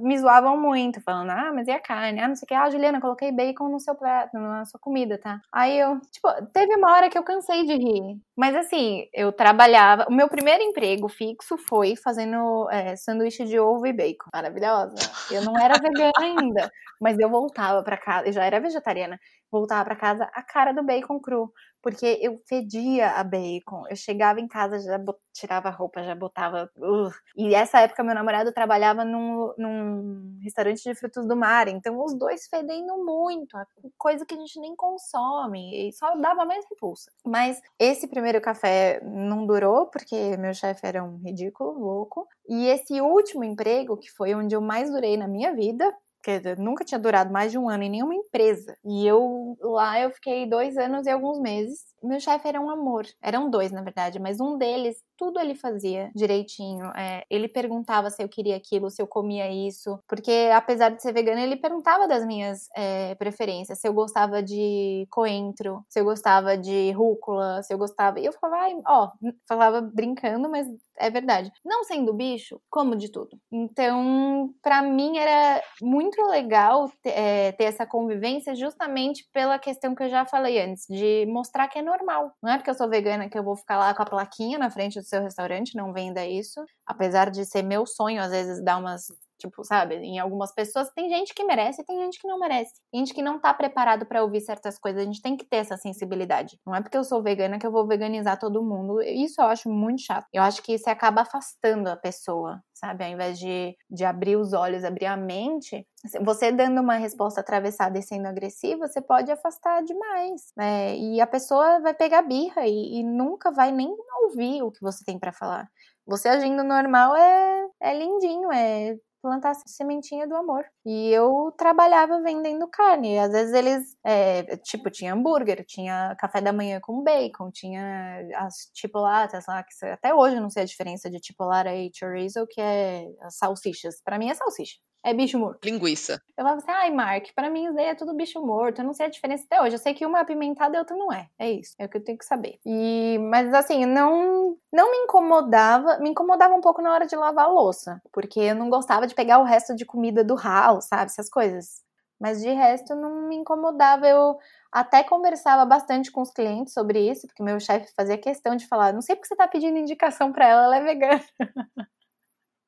[0.00, 2.20] me zoavam muito, falando, ah, mas e a carne?
[2.20, 2.54] Ah, não sei o que.
[2.54, 5.40] Ah, Juliana, coloquei bacon no seu prato, na sua comida, tá?
[5.52, 8.18] Aí eu, tipo, teve uma hora que eu cansei de rir.
[8.36, 10.06] Mas assim, eu trabalhava.
[10.08, 14.30] O meu primeiro emprego fixo foi fazendo é, sanduíche de ovo e bacon.
[14.32, 14.94] Maravilhosa.
[15.30, 19.18] Eu não era vegana ainda, mas eu voltava para casa, eu já era vegetariana,
[19.50, 21.52] voltava para casa a cara do bacon cru
[21.82, 23.84] porque eu fedia a bacon.
[23.88, 24.98] Eu chegava em casa, já
[25.32, 26.70] tirava a roupa, já botava.
[26.76, 27.10] Uh.
[27.36, 32.14] E essa época meu namorado trabalhava num, num, restaurante de frutos do mar, então os
[32.14, 33.56] dois fedendo muito,
[33.96, 37.10] coisa que a gente nem consome, e só dava mais repulsa.
[37.24, 42.26] Mas esse primeiro café não durou, porque meu chefe era um ridículo, louco.
[42.48, 46.84] E esse último emprego, que foi onde eu mais durei na minha vida, porque nunca
[46.84, 48.76] tinha durado mais de um ano em nenhuma empresa.
[48.84, 51.80] E eu lá eu fiquei dois anos e alguns meses.
[52.02, 53.06] Meu chefe era um amor.
[53.22, 56.86] Eram dois, na verdade, mas um deles, tudo ele fazia direitinho.
[56.96, 59.98] É, ele perguntava se eu queria aquilo, se eu comia isso.
[60.08, 63.78] Porque, apesar de ser vegano, ele perguntava das minhas é, preferências.
[63.80, 68.20] Se eu gostava de coentro, se eu gostava de rúcula, se eu gostava.
[68.20, 69.10] E eu falava, ó,
[69.48, 70.66] falava brincando, mas
[71.00, 71.50] é verdade.
[71.64, 73.38] Não sendo bicho, como de tudo.
[73.50, 80.02] Então, para mim era muito legal ter, é, ter essa convivência justamente pela questão que
[80.02, 82.32] eu já falei antes, de mostrar que é normal.
[82.42, 84.70] Não é porque eu sou vegana que eu vou ficar lá com a plaquinha na
[84.70, 86.62] frente do seu restaurante, não venda isso.
[86.86, 89.04] Apesar de ser meu sonho, às vezes, dar umas
[89.40, 92.74] Tipo, sabe, em algumas pessoas tem gente que merece e tem gente que não merece.
[92.94, 95.00] Gente que não tá preparado para ouvir certas coisas.
[95.00, 96.58] A gente tem que ter essa sensibilidade.
[96.66, 99.00] Não é porque eu sou vegana que eu vou veganizar todo mundo.
[99.00, 100.26] Isso eu acho muito chato.
[100.32, 103.02] Eu acho que isso acaba afastando a pessoa, sabe?
[103.02, 105.86] Ao invés de, de abrir os olhos, abrir a mente,
[106.20, 110.52] você dando uma resposta atravessada e sendo agressiva, você pode afastar demais.
[110.54, 110.96] Né?
[110.98, 113.88] E a pessoa vai pegar birra e, e nunca vai nem
[114.24, 115.66] ouvir o que você tem para falar.
[116.06, 120.64] Você agindo normal é, é lindinho, é plantar sementinha do amor.
[120.84, 123.18] E eu trabalhava vendendo carne.
[123.18, 128.70] Às vezes eles, é, tipo, tinha hambúrguer, tinha café da manhã com bacon, tinha as
[128.74, 132.60] chipolatas lá, que até hoje eu não sei a diferença de chipolata e chorizo, que
[132.60, 134.00] é as salsichas.
[134.04, 135.64] Para mim é salsicha é bicho morto.
[135.64, 136.22] Linguiça.
[136.36, 138.80] Eu falava assim, ai, Mark, pra mim é tudo bicho morto.
[138.80, 139.74] Eu não sei a diferença até hoje.
[139.74, 141.28] Eu sei que uma é apimentada e outra não é.
[141.38, 141.74] É isso.
[141.78, 142.58] É o que eu tenho que saber.
[142.66, 145.98] E, mas assim, não, não me incomodava.
[145.98, 148.00] Me incomodava um pouco na hora de lavar a louça.
[148.12, 151.06] Porque eu não gostava de pegar o resto de comida do ralo, sabe?
[151.06, 151.82] Essas coisas.
[152.20, 154.06] Mas de resto não me incomodava.
[154.06, 154.36] Eu
[154.70, 158.92] até conversava bastante com os clientes sobre isso, porque meu chefe fazia questão de falar:
[158.92, 161.24] não sei porque você tá pedindo indicação para ela, ela é vegana.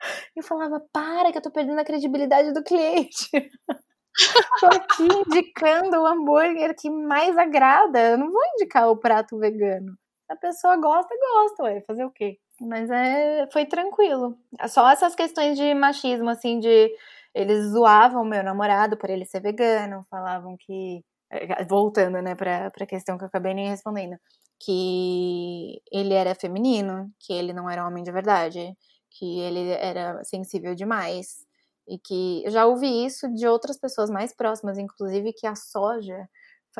[0.37, 3.29] Eu falava, para que eu tô perdendo a credibilidade do cliente.
[4.61, 8.01] tô aqui indicando o hambúrguer que mais agrada.
[8.01, 9.97] Eu não vou indicar o prato vegano.
[10.29, 11.83] A pessoa gosta, gosta, ué.
[11.87, 12.39] Fazer o quê?
[12.61, 14.37] Mas é, foi tranquilo.
[14.69, 16.91] Só essas questões de machismo, assim, de
[17.35, 22.87] eles zoavam meu namorado por ele ser vegano, falavam que é, voltando, né, para a
[22.87, 24.17] questão que eu acabei nem respondendo,
[24.61, 28.77] que ele era feminino, que ele não era homem de verdade,
[29.19, 31.47] que ele era sensível demais,
[31.89, 36.29] e que eu já ouvi isso de outras pessoas mais próximas, inclusive que a soja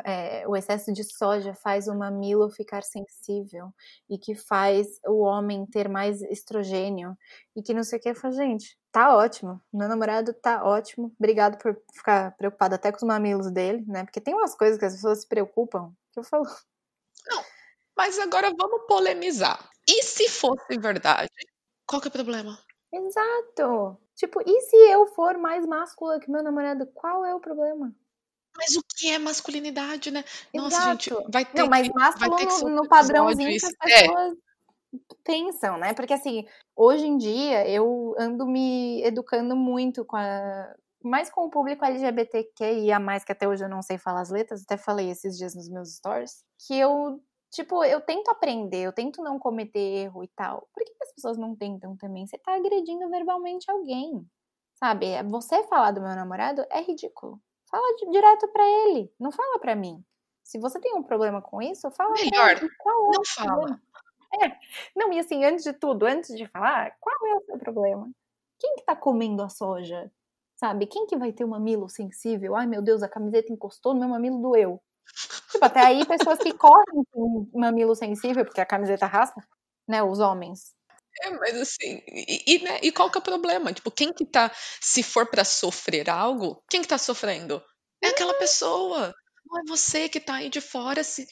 [0.03, 3.71] é, o excesso de soja faz o mamilo ficar sensível
[4.09, 7.15] e que faz o homem ter mais estrogênio
[7.55, 8.09] e que não sei o que.
[8.09, 9.61] Eu gente, tá ótimo.
[9.71, 11.13] Meu namorado tá ótimo.
[11.19, 14.03] Obrigado por ficar preocupado até com os mamilos dele, né?
[14.03, 16.45] Porque tem umas coisas que as pessoas se preocupam que eu falo.
[17.27, 17.43] Não,
[17.95, 19.69] mas agora vamos polemizar.
[19.87, 21.29] E se fosse verdade?
[21.87, 22.57] Qual que é o problema?
[22.91, 23.97] Exato.
[24.15, 26.85] Tipo, e se eu for mais máscula que meu namorado?
[26.93, 27.93] Qual é o problema?
[28.55, 30.23] Mas o que é masculinidade, né?
[30.53, 31.31] Nossa, gente, Exato.
[31.31, 34.07] vai ter Não, mas que, másculo vai ter que no, no padrãozinho que as É,
[34.07, 34.37] pessoas
[35.23, 35.93] pensam, né?
[35.93, 40.73] Porque assim, hoje em dia eu ando me educando muito com a.
[41.03, 44.77] Mais com o público LGBTQIA, que até hoje eu não sei falar as letras, até
[44.77, 47.21] falei esses dias nos meus stories, que eu,
[47.53, 50.67] tipo, eu tento aprender, eu tento não cometer erro e tal.
[50.73, 52.25] Por que as pessoas não tentam também?
[52.27, 54.25] Você tá agredindo verbalmente alguém,
[54.75, 55.21] sabe?
[55.23, 57.39] Você falar do meu namorado é ridículo.
[57.69, 60.03] Fala di- direto pra ele, não fala pra mim.
[60.43, 62.69] Se você tem um problema com isso, fala pra melhor, ele.
[62.77, 63.51] Qual é não fala.
[63.53, 63.81] problema?
[64.43, 64.57] É.
[64.95, 68.11] Não, e assim, antes de tudo, antes de falar, qual é o seu problema?
[68.59, 70.11] Quem que tá comendo a soja?
[70.55, 70.87] Sabe?
[70.87, 72.55] Quem que vai ter um mamilo sensível?
[72.55, 74.81] Ai, meu Deus, a camiseta encostou no meu mamilo, doeu.
[75.51, 79.41] Tipo, até aí, pessoas que correm com mamilo sensível, porque a camiseta raspa,
[79.87, 80.01] né?
[80.03, 80.73] Os homens.
[81.21, 83.71] É, mas assim, e, e, né, e qual que é o problema?
[83.71, 84.51] Tipo, quem que tá,
[84.81, 87.61] se for pra sofrer algo, quem que tá sofrendo?
[88.03, 89.13] É aquela pessoa.
[89.45, 91.27] Não é você que tá aí de fora, se,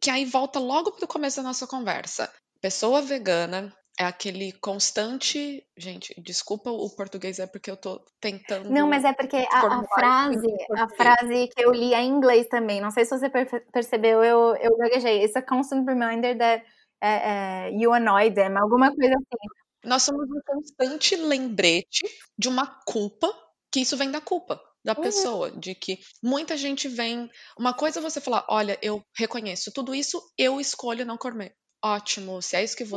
[0.00, 2.32] que aí volta logo pro começo da nossa conversa.
[2.60, 5.62] Pessoa vegana é aquele constante.
[5.76, 8.70] Gente, desculpa o português, é porque eu tô tentando.
[8.70, 12.46] Não, mas é porque a, a frase, a frase que eu li é em inglês
[12.48, 12.80] também.
[12.80, 15.22] Não sei se você perce- percebeu, eu, eu gaguejei.
[15.22, 16.64] It's a constant reminder that
[17.02, 19.48] é, é, you annoy them, alguma coisa assim.
[19.84, 22.06] Nós somos um constante lembrete
[22.38, 23.28] de uma culpa,
[23.70, 25.02] que isso vem da culpa da Uhum.
[25.02, 27.30] pessoa, de que muita gente vem.
[27.58, 31.54] Uma coisa é você falar, olha, eu reconheço tudo isso, eu escolho não comer.
[31.84, 32.88] Ótimo, se é isso que Uhum.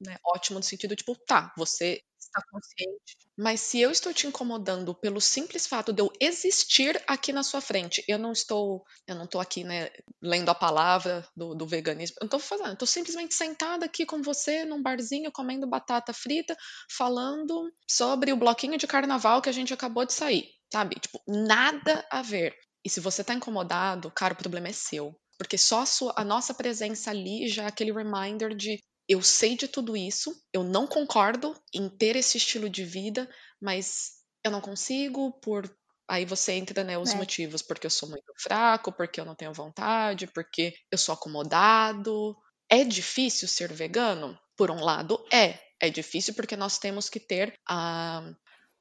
[0.00, 3.16] Né, ótimo no sentido, tipo, tá, você está consciente.
[3.36, 7.60] Mas se eu estou te incomodando pelo simples fato de eu existir aqui na sua
[7.60, 9.90] frente, eu não estou, eu não estou aqui, né,
[10.22, 14.22] lendo a palavra do, do veganismo, eu não estou fazendo, estou simplesmente sentada aqui com
[14.22, 16.56] você num barzinho comendo batata frita,
[16.90, 20.96] falando sobre o bloquinho de carnaval que a gente acabou de sair, sabe?
[20.96, 22.54] Tipo, nada a ver.
[22.84, 25.14] E se você tá incomodado, cara, o problema é seu.
[25.38, 28.78] Porque só a, sua- a nossa presença ali já é aquele reminder de
[29.10, 33.28] eu sei de tudo isso, eu não concordo em ter esse estilo de vida,
[33.60, 34.12] mas
[34.44, 35.70] eu não consigo por.
[36.10, 37.16] Aí você entra, né, os É.
[37.16, 42.36] motivos, porque eu sou muito fraco, porque eu não tenho vontade, porque eu sou acomodado.
[42.70, 44.38] É difícil ser vegano?
[44.56, 45.58] Por um lado, é.
[45.82, 48.22] É difícil porque nós temos que ter a.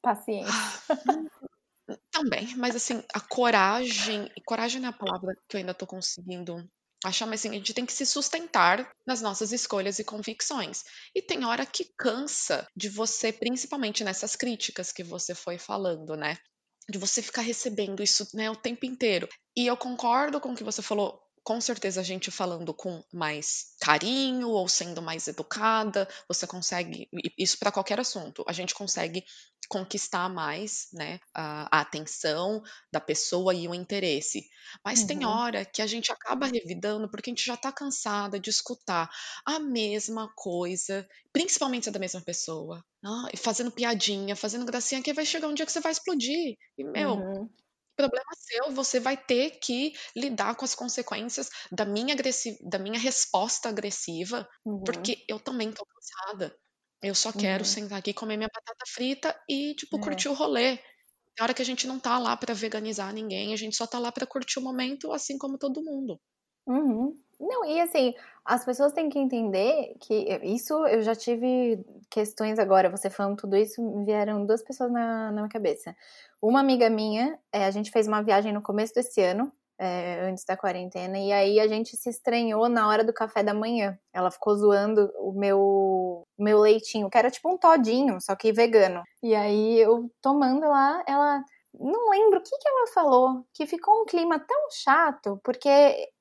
[0.02, 0.72] Paciência.
[2.12, 4.32] Também, mas assim, a coragem.
[4.46, 6.70] Coragem é a palavra que eu ainda tô conseguindo
[7.04, 10.84] achar, mas assim, a gente tem que se sustentar nas nossas escolhas e convicções.
[11.16, 16.38] E tem hora que cansa de você, principalmente nessas críticas que você foi falando, né?
[16.90, 19.30] De você ficar recebendo isso, né, o tempo inteiro.
[19.56, 21.22] E eu concordo com o que você falou.
[21.42, 27.08] Com certeza, a gente falando com mais carinho ou sendo mais educada, você consegue.
[27.38, 28.44] Isso para qualquer assunto.
[28.48, 29.24] A gente consegue
[29.70, 32.62] conquistar mais, né, a, a atenção
[32.92, 34.44] da pessoa e o interesse.
[34.84, 35.26] Mas tem Uhum.
[35.26, 39.10] hora que a gente acaba revidando porque a gente já tá cansada de escutar
[39.46, 42.84] a mesma coisa, principalmente se é da mesma pessoa,
[43.34, 46.56] e fazendo piadinha, fazendo gracinha, que vai chegar um dia que você vai explodir.
[46.78, 47.50] E, meu, Uhum.
[47.96, 52.16] problema seu, você vai ter que lidar com as consequências da minha,
[52.64, 54.86] da minha resposta agressiva, Uhum.
[54.86, 56.56] porque eu também tô cansada.
[57.04, 57.66] Eu só quero Uhum.
[57.66, 60.00] sentar aqui, comer minha batata frita e, tipo, É.
[60.00, 60.78] curtir o rolê.
[61.36, 64.00] Tem hora que a gente não tá lá pra veganizar ninguém, a gente só tá
[64.00, 66.20] lá pra curtir o momento, assim como todo mundo.
[66.68, 67.16] Uhum.
[67.40, 68.14] Não, e assim,
[68.46, 73.56] as pessoas têm que entender que isso eu já tive questões agora, você falando tudo
[73.56, 75.96] isso, me vieram duas pessoas na, na minha cabeça.
[76.42, 80.44] Uma amiga minha, é, a gente fez uma viagem no começo desse ano, é, antes
[80.44, 81.18] da quarentena.
[81.18, 83.98] E aí a gente se estranhou na hora do café da manhã.
[84.14, 89.02] Ela ficou zoando o meu, meu leitinho, que era tipo um todinho, só que vegano.
[89.24, 91.42] E aí eu tomando lá, ela.
[91.74, 95.70] Não lembro o que, que ela falou, que ficou um clima tão chato, porque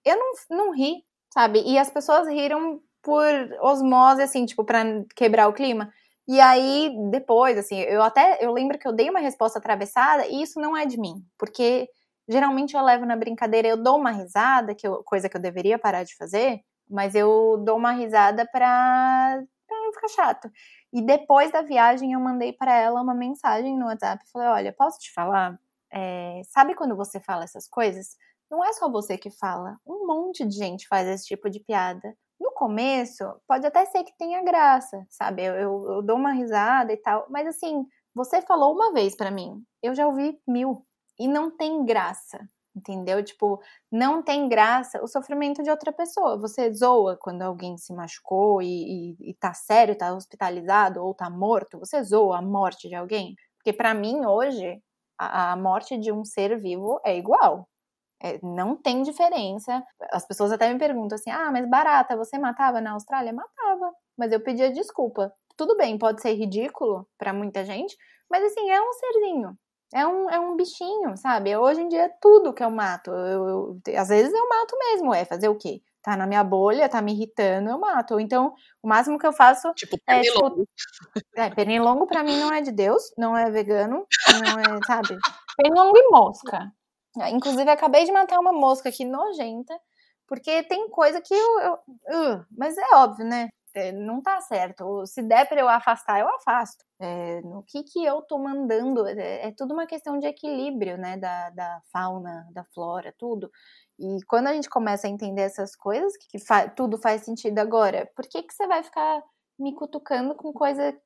[0.04, 1.02] eu não, não ri,
[1.32, 1.62] sabe?
[1.66, 3.24] E as pessoas riram por
[3.62, 4.84] osmose, assim, tipo, pra
[5.16, 5.90] quebrar o clima.
[6.28, 10.42] E aí, depois, assim, eu até eu lembro que eu dei uma resposta atravessada e
[10.42, 11.88] isso não é de mim, porque
[12.28, 15.78] geralmente eu levo na brincadeira, eu dou uma risada, que eu, coisa que eu deveria
[15.78, 20.50] parar de fazer, mas eu dou uma risada pra, pra não ficar chato.
[20.92, 24.98] E depois da viagem eu mandei para ela uma mensagem no WhatsApp, falei, olha, posso
[24.98, 25.58] te falar?
[25.92, 28.16] É, sabe quando você fala essas coisas?
[28.50, 32.14] Não é só você que fala, um monte de gente faz esse tipo de piada
[32.40, 35.42] no começo, pode até ser que tenha graça, sabe?
[35.44, 39.30] Eu, eu, eu dou uma risada e tal, mas assim, você falou uma vez para
[39.30, 40.86] mim, eu já ouvi mil,
[41.18, 42.38] e não tem graça,
[42.74, 43.22] entendeu?
[43.24, 43.60] Tipo,
[43.90, 46.38] não tem graça o sofrimento de outra pessoa.
[46.38, 51.28] Você zoa quando alguém se machucou e, e, e tá sério, tá hospitalizado ou tá
[51.30, 53.34] morto, você zoa a morte de alguém.
[53.58, 54.80] Porque para mim, hoje,
[55.18, 57.68] a, a morte de um ser vivo é igual,
[58.22, 59.82] é, não tem diferença.
[60.12, 63.32] As pessoas até me perguntam assim: ah, mas barata, você matava na Austrália?
[63.32, 65.32] Matava, mas eu pedia desculpa.
[65.56, 67.96] Tudo bem, pode ser ridículo para muita gente,
[68.30, 69.58] mas assim, é um serzinho.
[69.92, 71.56] É um, é um bichinho, sabe?
[71.56, 73.10] Hoje em dia é tudo que eu mato.
[73.10, 75.82] Eu, eu, às vezes eu mato mesmo, é fazer o quê?
[76.02, 78.20] Tá na minha bolha, tá me irritando, eu mato.
[78.20, 80.66] Então, o máximo que eu faço Tipo, é, pernilongo.
[80.76, 85.16] tipo, é, pernilongo pra mim não é de Deus, não é vegano, não é, sabe?
[85.56, 86.70] Pernilongo e mosca.
[87.32, 89.78] Inclusive, acabei de matar uma mosca aqui nojenta,
[90.26, 91.60] porque tem coisa que eu.
[91.60, 93.48] eu uh, mas é óbvio, né?
[93.78, 95.06] É, não tá certo.
[95.06, 96.84] Se der para eu afastar, eu afasto.
[96.98, 99.06] É, no que que eu tô mandando?
[99.06, 101.16] É, é, tudo uma questão de equilíbrio, né?
[101.16, 103.50] Da, da fauna, da flora, tudo.
[103.98, 107.58] E quando a gente começa a entender essas coisas, que, que fa tudo faz sentido
[107.60, 109.22] agora, por que que você vai ficar
[109.58, 110.96] me cutucando com coisa...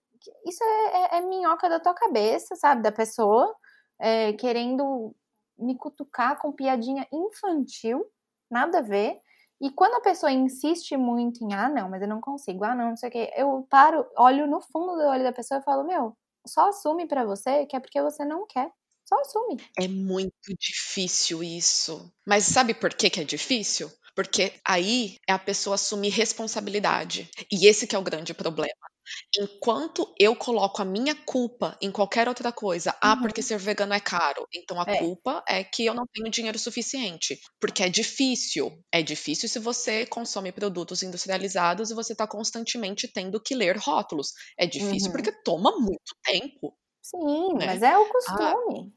[0.46, 2.82] Isso é, é, é minhoca da tua cabeça, sabe?
[2.82, 3.54] Da pessoa,
[4.00, 5.14] é, querendo
[5.58, 8.04] me cutucar com piadinha infantil,
[8.50, 9.20] nada a ver.
[9.62, 12.90] E quando a pessoa insiste muito em, ah, não, mas eu não consigo, ah, não,
[12.90, 15.84] não sei o quê, eu paro, olho no fundo do olho da pessoa e falo,
[15.84, 18.68] meu, só assume para você que é porque você não quer.
[19.08, 19.58] Só assume.
[19.78, 22.12] É muito difícil isso.
[22.26, 23.88] Mas sabe por que, que é difícil?
[24.16, 27.30] Porque aí é a pessoa assumir responsabilidade.
[27.50, 28.91] E esse que é o grande problema.
[29.38, 33.46] Enquanto eu coloco a minha culpa em qualquer outra coisa, ah, porque Uhum.
[33.46, 34.98] ser vegano é caro, então a É.
[34.98, 37.38] culpa é que eu não tenho dinheiro suficiente.
[37.60, 38.70] Porque é difícil.
[38.92, 44.32] É difícil se você consome produtos industrializados e você está constantemente tendo que ler rótulos.
[44.58, 45.12] É difícil Uhum.
[45.12, 46.76] porque toma muito tempo.
[47.02, 47.66] Sim, Né?
[47.66, 48.92] mas é o costume.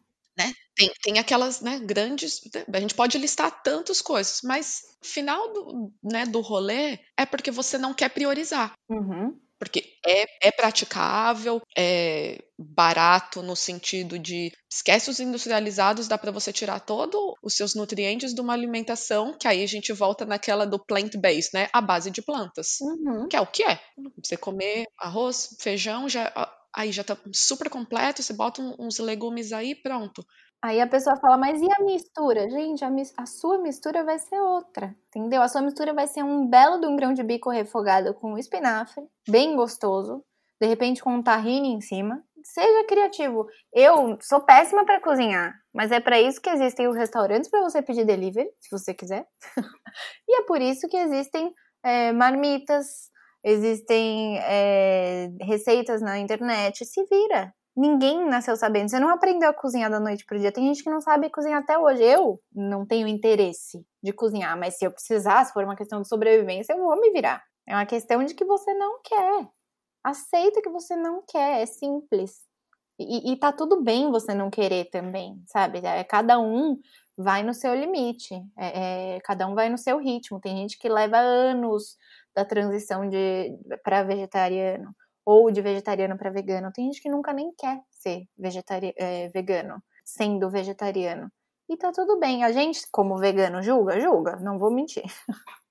[0.75, 2.41] Tem, tem aquelas né, grandes.
[2.73, 7.77] A gente pode listar tantas coisas, mas final do, né, do rolê é porque você
[7.77, 8.73] não quer priorizar.
[8.89, 9.39] Uhum.
[9.57, 16.51] Porque é, é praticável, é barato no sentido de esquece os industrializados, dá para você
[16.51, 20.79] tirar todos os seus nutrientes de uma alimentação, que aí a gente volta naquela do
[20.79, 21.69] plant-based, né?
[21.73, 22.79] A base de plantas.
[22.81, 23.27] Uhum.
[23.29, 23.79] Que é o que é.
[24.23, 26.31] Você comer arroz, feijão, já,
[26.73, 30.25] aí já tá super completo, você bota uns legumes aí, pronto.
[30.65, 32.49] Aí a pessoa fala, mas e a mistura?
[32.49, 35.43] Gente, a, a sua mistura vai ser outra, entendeu?
[35.43, 39.03] A sua mistura vai ser um belo de um grão de bico refogado com espinafre,
[39.29, 40.25] bem gostoso,
[40.59, 42.19] de repente com um tahine em cima.
[42.43, 43.45] Seja criativo.
[43.71, 47.83] Eu sou péssima para cozinhar, mas é para isso que existem os restaurantes para você
[47.83, 49.23] pedir delivery, se você quiser.
[50.27, 51.53] e é por isso que existem
[51.83, 53.11] é, marmitas,
[53.43, 56.83] existem é, receitas na internet.
[56.85, 57.53] Se vira.
[57.75, 58.89] Ninguém nasceu sabendo.
[58.89, 60.51] Você não aprendeu a cozinhar da noite pro dia.
[60.51, 62.01] Tem gente que não sabe cozinhar até hoje.
[62.03, 66.07] Eu não tenho interesse de cozinhar, mas se eu precisar, se for uma questão de
[66.07, 67.43] sobrevivência, eu vou me virar.
[67.67, 69.49] É uma questão de que você não quer.
[70.03, 72.45] Aceita que você não quer, é simples.
[72.97, 75.79] E, e tá tudo bem você não querer também, sabe?
[75.79, 76.79] É, cada um
[77.17, 80.39] vai no seu limite, é, é, cada um vai no seu ritmo.
[80.39, 81.97] Tem gente que leva anos
[82.33, 84.95] da transição de para vegetariano
[85.25, 86.71] ou de vegetariano para vegano.
[86.71, 91.31] Tem gente que nunca nem quer ser vegetari é, vegano, sendo vegetariano.
[91.67, 92.43] E tá tudo bem.
[92.43, 93.99] A gente, como vegano, julga?
[93.99, 95.03] Julga, não vou mentir.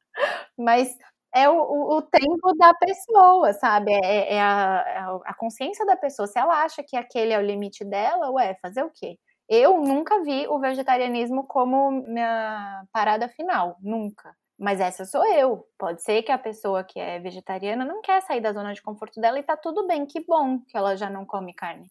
[0.59, 0.97] Mas
[1.35, 3.93] é o, o, o, tempo da pessoa, sabe?
[3.93, 6.27] É, é a, a, consciência da pessoa.
[6.27, 9.19] Se ela acha que aquele é o limite dela, ué, fazer o quê?
[9.49, 14.35] Eu nunca vi o vegetarianismo como minha parada final, nunca.
[14.59, 15.67] Mas essa sou eu.
[15.79, 19.21] Pode ser que a pessoa que é vegetariana não quer sair da zona de conforto
[19.21, 21.91] dela e tá tudo bem, que bom que ela já não come carne.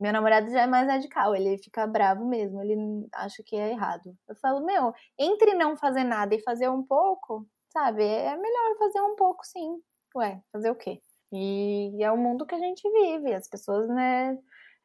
[0.00, 2.76] Meu namorado já é mais radical, ele fica bravo mesmo, ele
[3.12, 4.16] acha que é errado.
[4.28, 8.04] Eu falo, meu, entre não fazer nada e fazer um pouco, sabe?
[8.04, 9.82] É melhor fazer um pouco, sim.
[10.16, 11.00] Ué, fazer o quê?
[11.32, 13.34] E é o mundo que a gente vive.
[13.34, 14.38] As pessoas, né?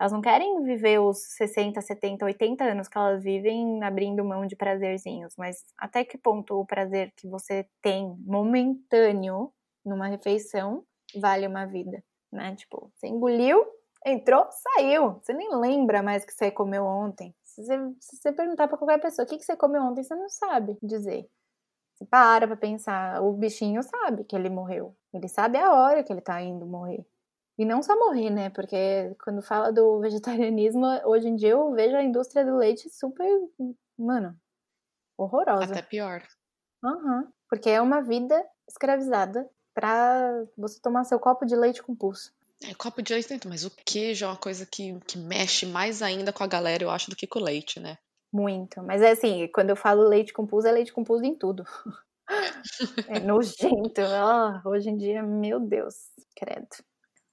[0.03, 4.53] Elas não querem viver os 60, 70, 80 anos que elas vivem abrindo mão de
[4.53, 9.53] prazerzinhos, mas até que ponto o prazer que você tem momentâneo
[9.85, 10.83] numa refeição
[11.15, 12.53] vale uma vida, né?
[12.53, 13.65] Tipo, você engoliu,
[14.05, 15.21] entrou, saiu.
[15.21, 17.33] Você nem lembra mais que você comeu ontem.
[17.41, 20.15] Se você, se você perguntar para qualquer pessoa o que, que você comeu ontem, você
[20.15, 21.29] não sabe dizer.
[21.95, 24.93] Você para pra pensar, o bichinho sabe que ele morreu.
[25.13, 27.05] Ele sabe a hora que ele tá indo morrer.
[27.57, 28.49] E não só morrer, né?
[28.49, 33.27] Porque quando fala do vegetarianismo, hoje em dia eu vejo a indústria do leite super,
[33.97, 34.35] mano,
[35.17, 35.65] horrorosa.
[35.71, 36.23] Até pior.
[36.83, 37.27] Uhum.
[37.47, 42.33] Porque é uma vida escravizada pra você tomar seu copo de leite com pulso.
[42.63, 46.01] É, copo de leite dentro, mas o queijo é uma coisa que, que mexe mais
[46.01, 47.97] ainda com a galera, eu acho, do que com o leite, né?
[48.31, 48.81] Muito.
[48.81, 51.63] Mas é assim, quando eu falo leite com pulso, é leite com pulso em tudo.
[53.07, 54.01] é nojento.
[54.01, 55.95] Oh, hoje em dia, meu Deus,
[56.35, 56.67] credo.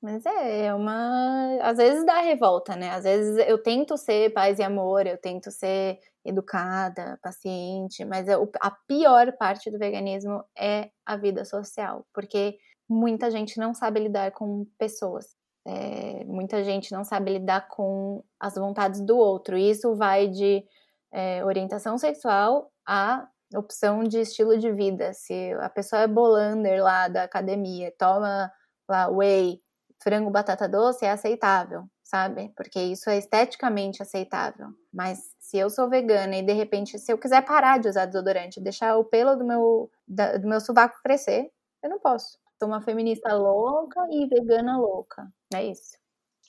[0.02, 1.58] Mas é, é uma.
[1.62, 2.90] Às vezes dá revolta, né?
[2.90, 8.70] Às vezes eu tento ser paz e amor, eu tento ser educada, paciente, mas a
[8.86, 14.66] pior parte do veganismo é a vida social, porque muita gente não sabe lidar com
[14.78, 15.34] pessoas.
[15.66, 19.56] É, muita gente não sabe lidar com as vontades do outro.
[19.56, 20.64] E isso vai de
[21.12, 25.12] é, orientação sexual a opção de estilo de vida.
[25.12, 28.50] Se a pessoa é bolander lá da academia, toma
[28.88, 29.60] lá whey,
[30.02, 32.52] frango batata doce, é aceitável, sabe?
[32.56, 34.68] Porque isso é esteticamente aceitável.
[34.92, 38.60] Mas se eu sou vegana e de repente, se eu quiser parar de usar desodorante,
[38.60, 41.50] deixar o pelo do meu, da, do meu sovaco crescer,
[41.82, 42.38] eu não posso.
[42.58, 45.30] Sou uma feminista louca e vegana louca.
[45.54, 45.98] É isso.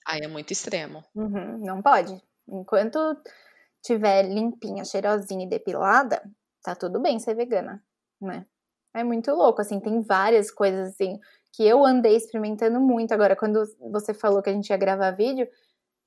[0.06, 1.04] Aí é muito extremo.
[1.16, 2.22] Uhum, não pode.
[2.48, 3.00] Enquanto
[3.84, 6.22] tiver limpinha, cheirosinha e depilada,
[6.64, 7.84] tá tudo bem ser vegana,
[8.20, 8.46] né?
[8.94, 11.18] É muito louco, assim, tem várias coisas assim
[11.54, 13.14] que eu andei experimentando muito.
[13.14, 15.48] Agora, quando você falou que a gente ia gravar vídeo,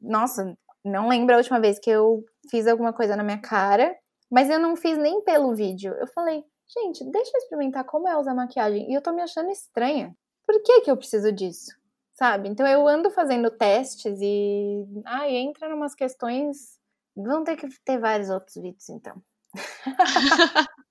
[0.00, 3.94] nossa, não lembro a última vez que eu fiz alguma coisa na minha cara,
[4.30, 5.94] mas eu não fiz nem pelo vídeo.
[5.94, 8.90] Eu falei, gente, deixa eu experimentar como é usar maquiagem.
[8.90, 10.14] E eu tô me achando estranha.
[10.46, 11.72] Por que que eu preciso disso?
[12.14, 12.48] Sabe?
[12.48, 14.84] Então eu ando fazendo testes e.
[15.04, 16.78] Ai, entra em umas questões.
[17.16, 19.22] Vão ter que ter vários outros vídeos, então.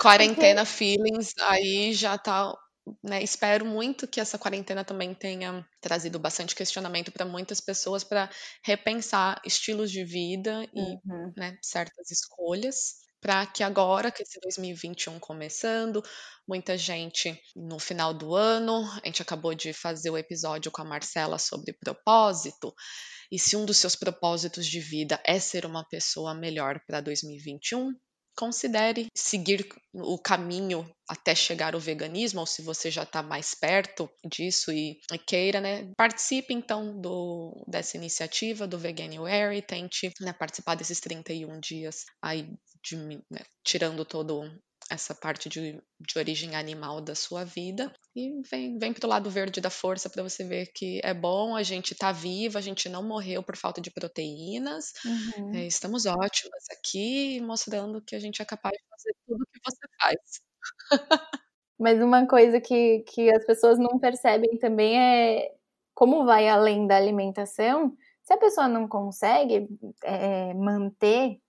[0.00, 2.54] quarentena feelings, aí já tá.
[3.02, 8.28] Né, espero muito que essa quarentena também tenha trazido bastante questionamento para muitas pessoas para
[8.64, 11.32] repensar estilos de vida e Uhum.
[11.36, 16.02] né, certas escolhas para que agora, que esse 2021 começando,
[16.46, 20.84] muita gente no final do ano, a gente acabou de fazer o episódio com a
[20.84, 22.74] Marcela sobre propósito,
[23.30, 27.92] e se um dos seus propósitos de vida é ser uma pessoa melhor para 2021,
[28.36, 34.10] considere seguir o caminho até chegar ao veganismo, ou se você já está mais perto
[34.24, 41.00] disso e, queira, né, participe então do, dessa iniciativa do Veganuary, tente né, participar desses
[41.00, 42.48] 31 dias aí,
[42.82, 44.42] de, né, tirando todo
[44.90, 49.60] essa parte de, de origem animal da sua vida e vem, vem pro lado verde
[49.60, 53.02] da força para você ver que é bom, a gente tá viva, a gente não
[53.02, 55.54] morreu por falta de proteínas, Uhum.
[55.54, 59.60] é, estamos ótimas aqui, mostrando que a gente é capaz de fazer tudo o que
[59.64, 60.18] você faz.
[61.78, 65.52] Mas uma coisa que, que as pessoas não percebem também é
[65.94, 67.96] como vai além da alimentação.
[68.22, 69.66] Se a pessoa não consegue
[70.04, 71.40] é, manter,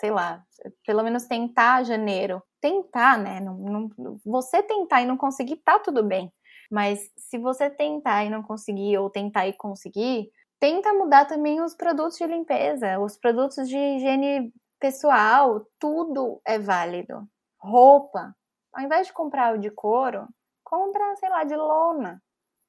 [0.00, 0.42] sei lá,
[0.86, 3.38] pelo menos tentar janeiro, tentar, né?
[3.38, 6.32] Não, não, você tentar e não conseguir, tá tudo bem.
[6.70, 11.74] Mas se você tentar e não conseguir, ou tentar e conseguir, tenta mudar também os
[11.74, 17.28] produtos de limpeza, os produtos de higiene pessoal, tudo é válido.
[17.60, 18.34] Roupa,
[18.72, 20.26] ao invés de comprar o de couro,
[20.64, 22.22] compra, sei lá, de lona,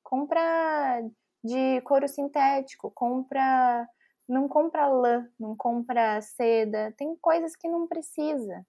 [0.03, 1.01] compra
[1.43, 3.87] de couro sintético, compra,
[4.31, 8.65] não compra lã, não compra seda, tem coisas que não precisa.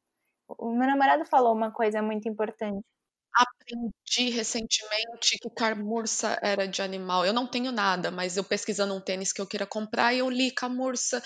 [0.49, 2.85] O meu namorado falou uma coisa muito importante.
[3.35, 7.25] Aprendi recentemente que camurça era de animal.
[7.25, 10.51] Eu não tenho nada, mas eu pesquisando um tênis que eu queira comprar, eu li
[10.51, 11.23] camurça.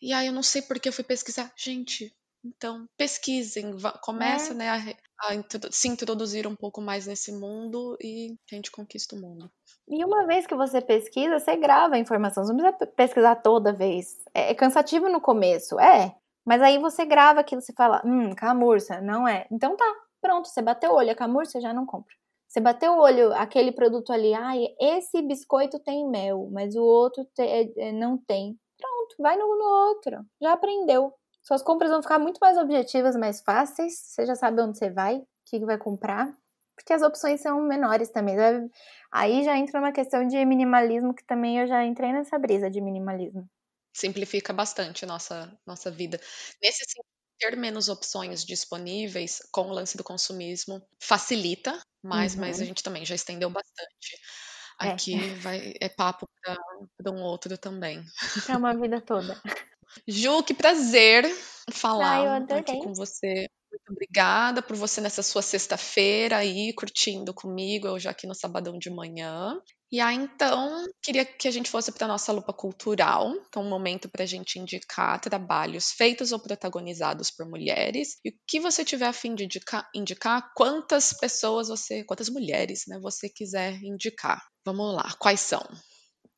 [0.00, 1.52] E aí eu não sei porque eu fui pesquisar.
[1.56, 2.14] Gente,
[2.44, 3.72] então pesquisem,
[4.02, 4.56] começa É.
[4.56, 4.78] né, a,
[5.22, 9.50] a se introduzir um pouco mais nesse mundo e a gente conquista o mundo.
[9.88, 12.44] E uma vez que você pesquisa, você grava a informação.
[12.44, 14.18] Você não precisa pesquisar toda vez.
[14.34, 16.14] É, é cansativo no começo, é.
[16.44, 19.46] Mas aí você grava aquilo, você fala, hum, camurça, não é.
[19.50, 22.12] Então tá, pronto, você bateu o olho, é camurça, já não compra.
[22.48, 27.24] Você bateu o olho, aquele produto ali, ah, esse biscoito tem mel, mas o outro
[27.34, 28.58] te, é, não tem.
[28.76, 30.24] Pronto, vai no, no outro.
[30.42, 31.14] Já aprendeu.
[31.42, 33.94] Suas compras vão ficar muito mais objetivas, mais fáceis.
[33.98, 36.32] Você já sabe onde você vai, o que vai comprar.
[36.76, 38.36] Porque as opções são menores também.
[39.10, 42.80] Aí já entra uma questão de minimalismo, que também eu já entrei nessa brisa de
[42.80, 43.48] minimalismo.
[43.94, 46.18] Simplifica bastante a nossa, nossa vida.
[46.62, 47.04] Nesse sentido,
[47.38, 52.40] ter menos opções disponíveis com o lance do consumismo facilita, mas, uhum.
[52.40, 54.16] mas a gente também já estendeu bastante.
[54.80, 54.88] É.
[54.88, 58.02] Aqui é, vai, é papo para um outro também.
[58.48, 59.40] É uma vida toda.
[60.06, 61.24] Ju, que prazer
[61.70, 63.48] falar aqui com você.
[63.70, 68.78] Muito obrigada por você nessa sua sexta-feira aí, curtindo comigo, eu já aqui no sabadão
[68.78, 69.58] de manhã.
[69.90, 73.60] E aí, então, queria que a gente fosse para a nossa lupa cultural, que é
[73.60, 78.18] um momento para a gente indicar trabalhos feitos ou protagonizados por mulheres.
[78.24, 82.84] E o que você tiver a fim de indicar, indicar quantas pessoas você, quantas mulheres,
[82.88, 84.42] né, você quiser indicar.
[84.64, 85.62] Vamos lá, quais são?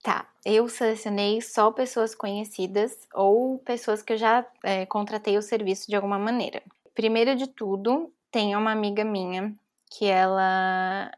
[0.05, 5.89] Tá, eu selecionei só pessoas conhecidas ou pessoas que eu já é, contratei o serviço
[5.89, 6.63] de alguma maneira.
[6.95, 9.55] Primeiro de tudo, tem uma amiga minha
[9.91, 11.11] que ela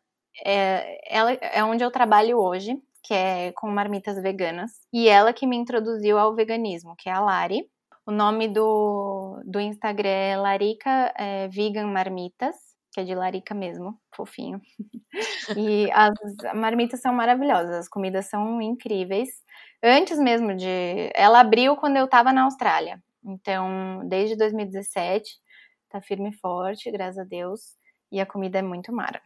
[0.45, 5.49] é, ela é onde eu trabalho hoje, que é com marmitas veganas, e ela que
[5.49, 7.69] me introduziu ao veganismo, que é a Lari.
[8.07, 12.55] O nome do, do Instagram é Larica é, Vegan Marmitas,
[12.97, 14.59] que é de larica mesmo, fofinho.
[15.55, 16.15] E as
[16.55, 19.29] marmitas são maravilhosas, as comidas são incríveis.
[19.83, 21.11] Antes mesmo de.
[21.15, 23.03] Ela abriu quando eu estava na Austrália.
[23.23, 25.31] Então, desde 2017,
[25.91, 27.77] tá firme e forte, graças a Deus.
[28.11, 29.21] E a comida é muito mara.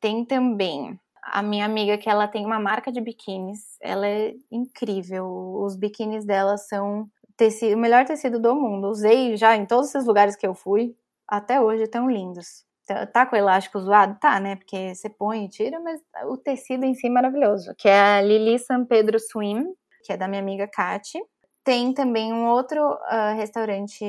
[0.00, 3.76] Tem também a minha amiga que ela tem uma marca de biquínis.
[3.82, 5.26] Ela é incrível.
[5.62, 7.06] Os biquínis dela são
[7.36, 8.88] tecido, o melhor tecido do mundo.
[8.88, 10.96] Usei já em todos esses lugares que eu fui.
[11.28, 12.69] Até hoje tão lindos.
[12.90, 14.18] Tá, tá com o elástico zoado?
[14.18, 14.56] Tá, né?
[14.56, 17.72] Porque você põe e tira, mas o tecido em si é maravilhoso.
[17.78, 19.64] Que é a Lili San Pedro Swim,
[20.04, 21.20] que é da minha amiga Kati.
[21.62, 24.04] Tem também um outro uh, restaurante,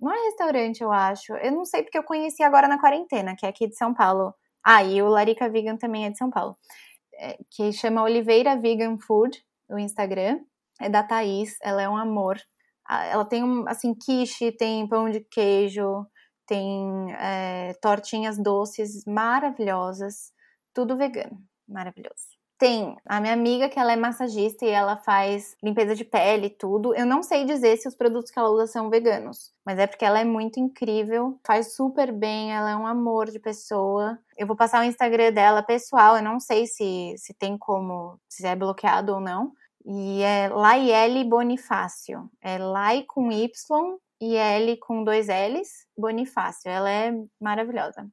[0.00, 1.34] não é restaurante, eu acho.
[1.34, 4.34] Eu não sei porque eu conheci agora na quarentena, que é aqui de São Paulo.
[4.64, 6.56] Ah, e o Larica Vegan também é de São Paulo.
[7.14, 10.40] É, que chama Oliveira Vegan Food, o Instagram.
[10.80, 12.40] É da Thaís, ela é um amor.
[12.88, 16.04] Ela tem, assim, quiche, tem pão de queijo,
[16.50, 20.32] tem é, tortinhas doces maravilhosas,
[20.74, 22.40] tudo vegano, maravilhoso.
[22.58, 26.50] Tem a minha amiga que ela é massagista e ela faz limpeza de pele e
[26.50, 26.92] tudo.
[26.92, 30.04] Eu não sei dizer se os produtos que ela usa são veganos, mas é porque
[30.04, 34.18] ela é muito incrível, faz super bem, ela é um amor de pessoa.
[34.36, 38.44] Eu vou passar o Instagram dela pessoal, eu não sei se, se tem como, se
[38.44, 39.52] é bloqueado ou não.
[39.86, 42.28] E é Laiele Bonifácio.
[42.42, 46.70] É Lai com Y e L com dois L's, Bonifácio.
[46.70, 48.08] Ela é maravilhosa.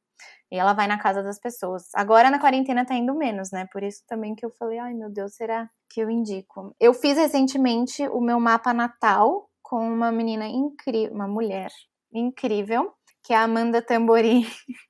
[0.52, 1.90] E ela vai na casa das pessoas.
[1.94, 3.68] Agora na quarentena tá indo menos, né?
[3.72, 6.74] Por isso também que eu falei, ai meu Deus, será que eu indico?
[6.80, 11.70] Eu fiz recentemente o meu mapa natal com uma menina incrível, uma mulher
[12.14, 12.94] incrível,
[13.24, 14.46] que é a Amanda Tamborim.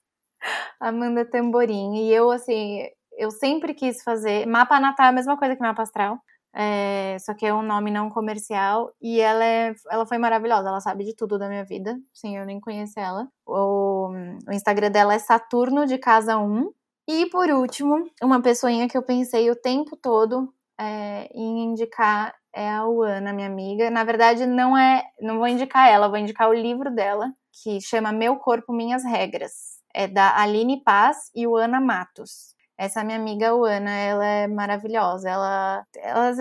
[0.79, 1.95] Amanda Tamborim.
[1.95, 2.83] E eu, assim,
[3.17, 4.45] eu sempre quis fazer.
[4.45, 6.19] Mapa natal é a mesma coisa que mapa astral.
[6.53, 10.81] É, só que é um nome não comercial e ela, é, ela foi maravilhosa, ela
[10.81, 13.27] sabe de tudo da minha vida, sim, eu nem conheço ela.
[13.45, 14.09] O,
[14.47, 16.71] o Instagram dela é Saturno de Casa 1.
[17.07, 22.69] E por último, uma pessoinha que eu pensei o tempo todo é, em indicar é
[22.69, 23.91] a Uana, minha amiga.
[23.91, 27.31] Na verdade, não é, não vou indicar ela, vou indicar o livro dela,
[27.63, 29.77] que chama Meu Corpo, Minhas Regras.
[29.93, 32.55] É da Aline Paz e Uana Matos.
[32.77, 35.29] Essa minha amiga Ana, ela é maravilhosa.
[35.29, 36.31] Ela, ela,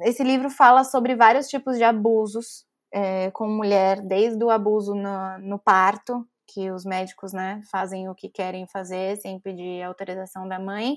[0.00, 5.38] esse livro fala sobre vários tipos de abusos é, com mulher, desde o abuso no,
[5.38, 10.58] no parto, que os médicos né, fazem o que querem fazer sem pedir autorização da
[10.58, 10.96] mãe,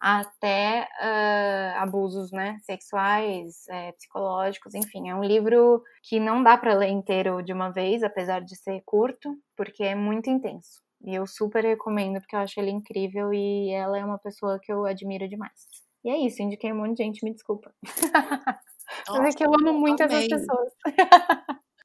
[0.00, 5.08] até uh, abusos né, sexuais, é, psicológicos, enfim.
[5.08, 8.82] É um livro que não dá para ler inteiro de uma vez, apesar de ser
[8.84, 10.83] curto, porque é muito intenso.
[11.04, 14.72] E eu super recomendo, porque eu acho ele incrível e ela é uma pessoa que
[14.72, 15.66] eu admiro demais.
[16.02, 17.72] E é isso, indiquei um monte de gente, me desculpa.
[19.08, 20.16] Nossa, Mas é que eu amo muito amei.
[20.16, 20.72] essas pessoas.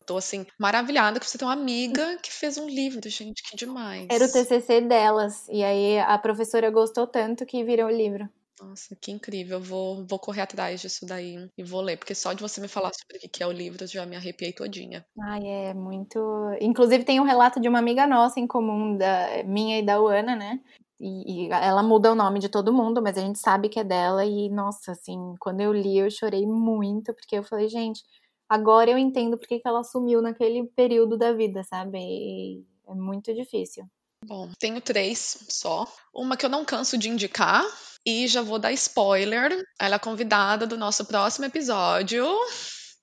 [0.06, 4.08] Tô assim, maravilhada que você tem uma amiga que fez um livro, gente, que demais.
[4.10, 8.28] Era o TCC delas, e aí a professora gostou tanto que virou o livro.
[8.60, 9.62] Nossa, que incrível.
[9.62, 12.92] Vou, vou correr atrás disso daí e vou ler, porque só de você me falar
[12.94, 15.06] sobre o que é o livro, eu já me arrepiei todinha.
[15.22, 16.20] Ai, é muito.
[16.62, 20.36] Inclusive, tem um relato de uma amiga nossa em comum, da minha e da Uana,
[20.36, 20.60] né?
[21.00, 23.84] E, e, ela muda o nome de todo mundo, mas a gente sabe que é
[23.84, 24.26] dela.
[24.26, 28.04] E, nossa, assim, quando eu li, eu chorei muito, porque eu falei, gente,
[28.50, 31.98] agora eu entendo porque que ela sumiu naquele período da vida, sabe?
[32.00, 33.86] E é muito difícil.
[34.26, 35.88] Bom, tenho três só.
[36.14, 37.64] Uma que eu não canso de indicar,
[38.06, 39.52] e já vou dar spoiler.
[39.80, 42.26] Ela é convidada do nosso próximo episódio.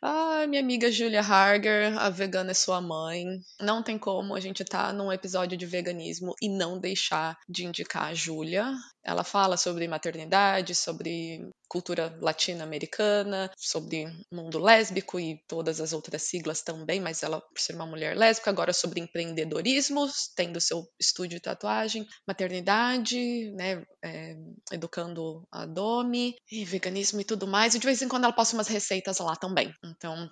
[0.02, 3.24] Ai, minha amiga Julia Harger, a vegana é sua mãe.
[3.60, 7.64] Não tem como a gente estar tá num episódio de veganismo e não deixar de
[7.64, 8.72] indicar a Julia.
[9.06, 16.60] Ela fala sobre maternidade, sobre cultura latino-americana, sobre mundo lésbico e todas as outras siglas
[16.60, 21.42] também, mas ela, por ser uma mulher lésbica, agora sobre empreendedorismo, tendo seu estúdio de
[21.42, 24.34] tatuagem, maternidade, né, é,
[24.72, 27.76] educando a Domi, e veganismo e tudo mais.
[27.76, 29.72] E de vez em quando ela posta umas receitas lá também.
[29.84, 30.28] Então,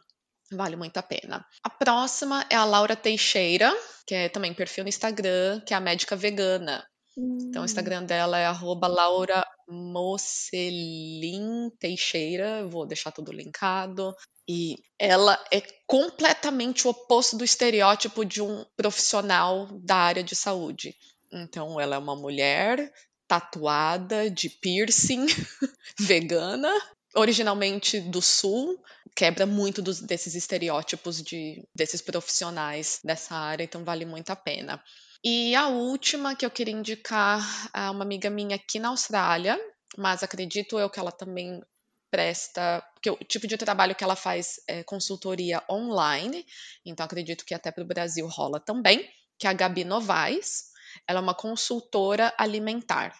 [0.52, 1.44] Vale muito a pena.
[1.62, 3.72] A próxima é a Laura Teixeira,
[4.06, 6.84] que é também perfil no Instagram, que é a médica vegana.
[7.16, 8.46] Então, o Instagram dela é
[8.88, 12.66] Laura Mocelin Teixeira.
[12.66, 14.14] Vou deixar tudo linkado.
[14.48, 20.94] E ela é completamente o oposto do estereótipo de um profissional da área de saúde.
[21.32, 22.92] Então, ela é uma mulher
[23.26, 25.26] tatuada, de piercing,
[25.98, 26.70] vegana,
[27.14, 28.78] originalmente do sul,
[29.14, 34.82] quebra muito dos, desses estereótipos de, desses profissionais dessa área, então vale muito a pena.
[35.26, 37.40] E a última que eu queria indicar
[37.72, 39.58] é uma amiga minha aqui na Austrália,
[39.96, 41.62] mas acredito eu que ela também
[42.10, 46.44] presta, porque o tipo de trabalho que ela faz é consultoria online,
[46.84, 50.64] então acredito que até para o Brasil rola também, que é a Gabi Novaes.
[51.08, 53.18] Ela é uma consultora alimentar.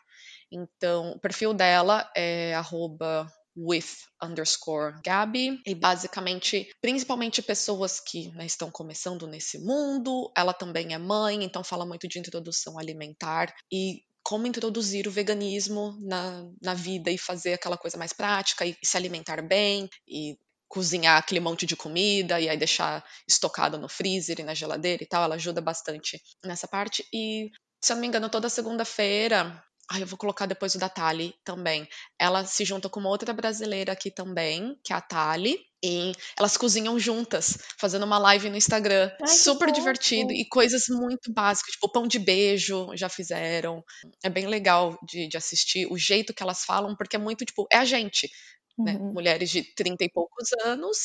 [0.53, 3.27] Então, o perfil dela é arroba
[3.57, 3.87] with
[4.23, 5.61] underscore Gabi.
[5.67, 10.31] E basicamente, principalmente pessoas que né, estão começando nesse mundo.
[10.37, 15.99] Ela também é mãe, então fala muito de introdução alimentar e como introduzir o veganismo
[16.01, 20.39] na, na vida e fazer aquela coisa mais prática e, e se alimentar bem e
[20.67, 25.07] cozinhar aquele monte de comida e aí deixar estocado no freezer e na geladeira e
[25.07, 25.23] tal.
[25.23, 27.07] Ela ajuda bastante nessa parte.
[27.13, 27.51] E,
[27.81, 31.35] se eu não me engano, toda segunda-feira Ai, eu vou colocar depois o da Tali
[31.45, 31.87] também.
[32.19, 35.59] Ela se junta com uma outra brasileira aqui também, que é a Tali.
[35.85, 39.11] E elas cozinham juntas, fazendo uma live no Instagram.
[39.21, 40.33] Ai, super divertido.
[40.33, 43.85] E coisas muito básicas, tipo pão de beijo, já fizeram.
[44.23, 47.67] É bem legal de, de assistir o jeito que elas falam, porque é muito, tipo,
[47.71, 48.31] é a gente.
[48.79, 48.97] Né?
[48.97, 49.13] Uhum.
[49.13, 50.99] Mulheres de 30 e poucos anos,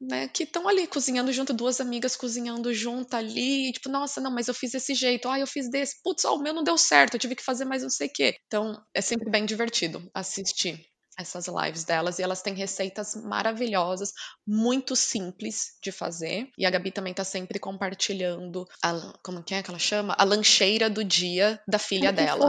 [0.00, 0.28] né?
[0.28, 4.54] Que estão ali cozinhando junto, duas amigas cozinhando junto ali, tipo, nossa, não, mas eu
[4.54, 7.20] fiz desse jeito, ah, eu fiz desse, putz, ó, o meu não deu certo, eu
[7.20, 8.36] tive que fazer mais não sei o quê.
[8.46, 10.78] Então, é sempre bem divertido assistir
[11.18, 14.12] essas lives delas e elas têm receitas maravilhosas,
[14.46, 16.48] muito simples de fazer.
[16.58, 20.14] E a Gabi também tá sempre compartilhando a, como que é que ela chama?
[20.18, 22.48] A lancheira do dia da filha dela.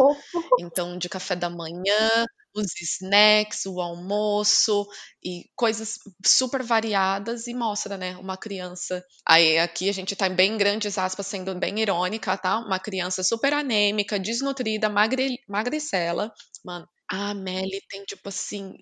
[0.60, 2.26] Então, de café da manhã,
[2.56, 4.88] os snacks, o almoço
[5.24, 5.96] e coisas
[6.26, 9.04] super variadas e mostra, né, uma criança.
[9.28, 12.60] Aí aqui a gente tá em bem grandes aspas sendo bem irônica, tá?
[12.60, 16.32] Uma criança super anêmica, desnutrida, magre, magricela.
[16.64, 18.74] Mano, a Amélie tem tipo assim,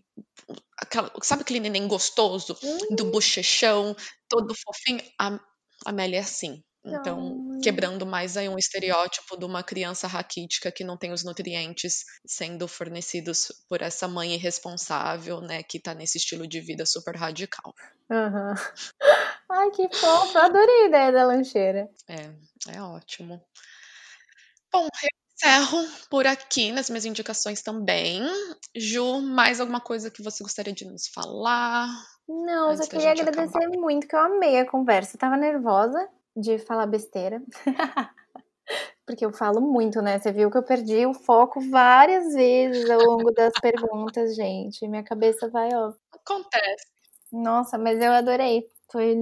[0.78, 2.58] aquela, sabe aquele neném gostoso
[2.92, 3.96] do bochechão,
[4.30, 5.02] todo fofinho?
[5.20, 5.40] A
[5.86, 6.64] Amélie é assim.
[6.86, 12.04] Então, quebrando mais aí um estereótipo de uma criança raquítica que não tem os nutrientes
[12.26, 17.74] sendo fornecidos por essa mãe irresponsável, né, que tá nesse estilo de vida super radical.
[18.10, 18.54] Uhum.
[19.50, 20.38] Ai, que fofo!
[20.38, 21.90] Adorei a ideia da lancheira.
[22.10, 23.42] É, é ótimo.
[24.72, 25.78] Bom, eu encerro
[26.10, 28.22] por aqui nas minhas indicações também.
[28.76, 31.88] Ju, mais alguma coisa que você gostaria de nos falar?
[32.28, 33.78] Não, só queria agradecer acabar?
[33.78, 35.16] muito, que eu amei a conversa.
[35.16, 37.42] Eu tava nervosa, de falar besteira.
[39.06, 40.18] Porque eu falo muito, né?
[40.18, 44.88] Você viu que eu perdi o foco várias vezes ao longo das perguntas, gente.
[44.88, 45.94] Minha cabeça vai, ó.
[46.14, 46.88] Acontece.
[47.32, 48.66] Nossa, mas eu adorei.
[48.92, 49.16] Foi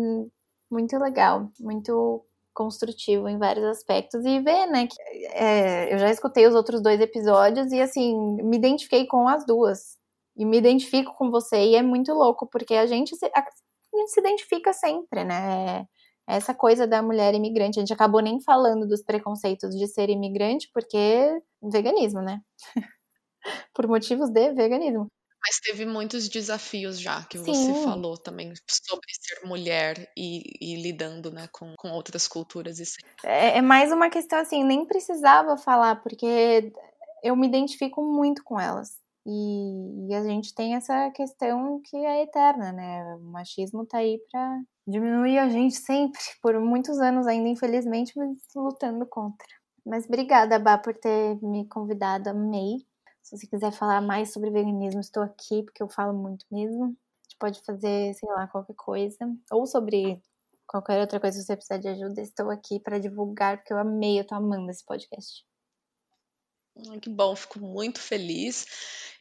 [0.70, 2.24] muito legal, muito
[2.54, 4.24] construtivo em vários aspectos.
[4.26, 4.88] E ver, né?
[4.88, 9.46] Que, é, eu já escutei os outros dois episódios e, assim, me identifiquei com as
[9.46, 9.98] duas.
[10.38, 11.58] E me identifico com você.
[11.58, 15.88] E é muito louco, porque a gente se, a, a gente se identifica sempre, né?
[16.28, 17.80] Essa coisa da mulher imigrante.
[17.80, 22.42] A gente acabou nem falando dos preconceitos de ser imigrante, porque veganismo, né?
[23.74, 25.08] Por motivos de veganismo.
[25.44, 27.46] Mas teve muitos desafios já que Sim.
[27.46, 32.80] você falou também sobre ser mulher e, e lidando né, com, com outras culturas.
[32.80, 32.84] E...
[33.24, 36.72] É, é mais uma questão assim, nem precisava falar, porque
[37.24, 39.01] eu me identifico muito com elas.
[39.26, 43.16] E, e, a gente tem essa questão que é eterna, né?
[43.16, 48.38] O machismo tá aí pra diminuir a gente sempre, por muitos anos ainda, infelizmente, mas
[48.56, 49.48] lutando contra.
[49.86, 52.78] Mas obrigada, Bá, por ter me convidado, amei.
[53.22, 56.86] Se você quiser falar mais sobre veganismo, estou aqui, porque eu falo muito mesmo.
[56.86, 56.88] A
[57.24, 59.18] gente pode fazer, sei lá, qualquer coisa.
[59.52, 60.22] Ou sobre
[60.68, 64.20] qualquer outra coisa, se você precisar de ajuda, estou aqui para divulgar, porque eu amei,
[64.20, 65.46] eu tô amando esse podcast.
[67.02, 68.66] Que bom, fico muito feliz.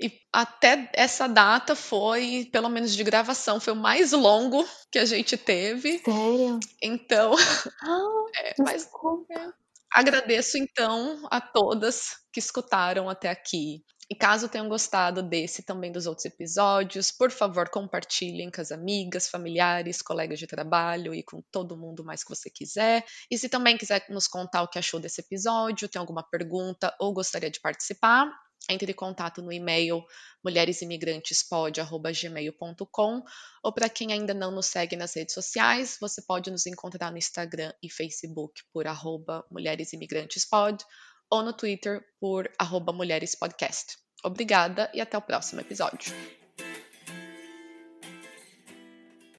[0.00, 5.04] E até essa data foi, pelo menos de gravação, foi o mais longo que a
[5.04, 6.02] gente teve.
[6.04, 6.58] Sério?
[6.82, 7.34] Então,
[7.82, 9.54] Ah, é, mas desculpa.
[9.92, 13.84] agradeço então a todas que escutaram até aqui.
[14.10, 18.72] E caso tenham gostado desse e também dos outros episódios, por favor, compartilhem com as
[18.72, 23.06] amigas, familiares, colegas de trabalho e com todo mundo mais que você quiser.
[23.30, 27.12] E se também quiser nos contar o que achou desse episódio, tem alguma pergunta ou
[27.12, 28.28] gostaria de participar,
[28.68, 30.04] entre em contato no e-mail
[30.44, 33.22] mulheresimigrantespod.gmail.com
[33.62, 37.18] ou para quem ainda não nos segue nas redes sociais, você pode nos encontrar no
[37.18, 40.84] Instagram e Facebook por arroba mulheresimigrantespod
[41.30, 43.96] ou no Twitter por arroba mulherespodcast.
[44.24, 46.12] Obrigada e até o próximo episódio.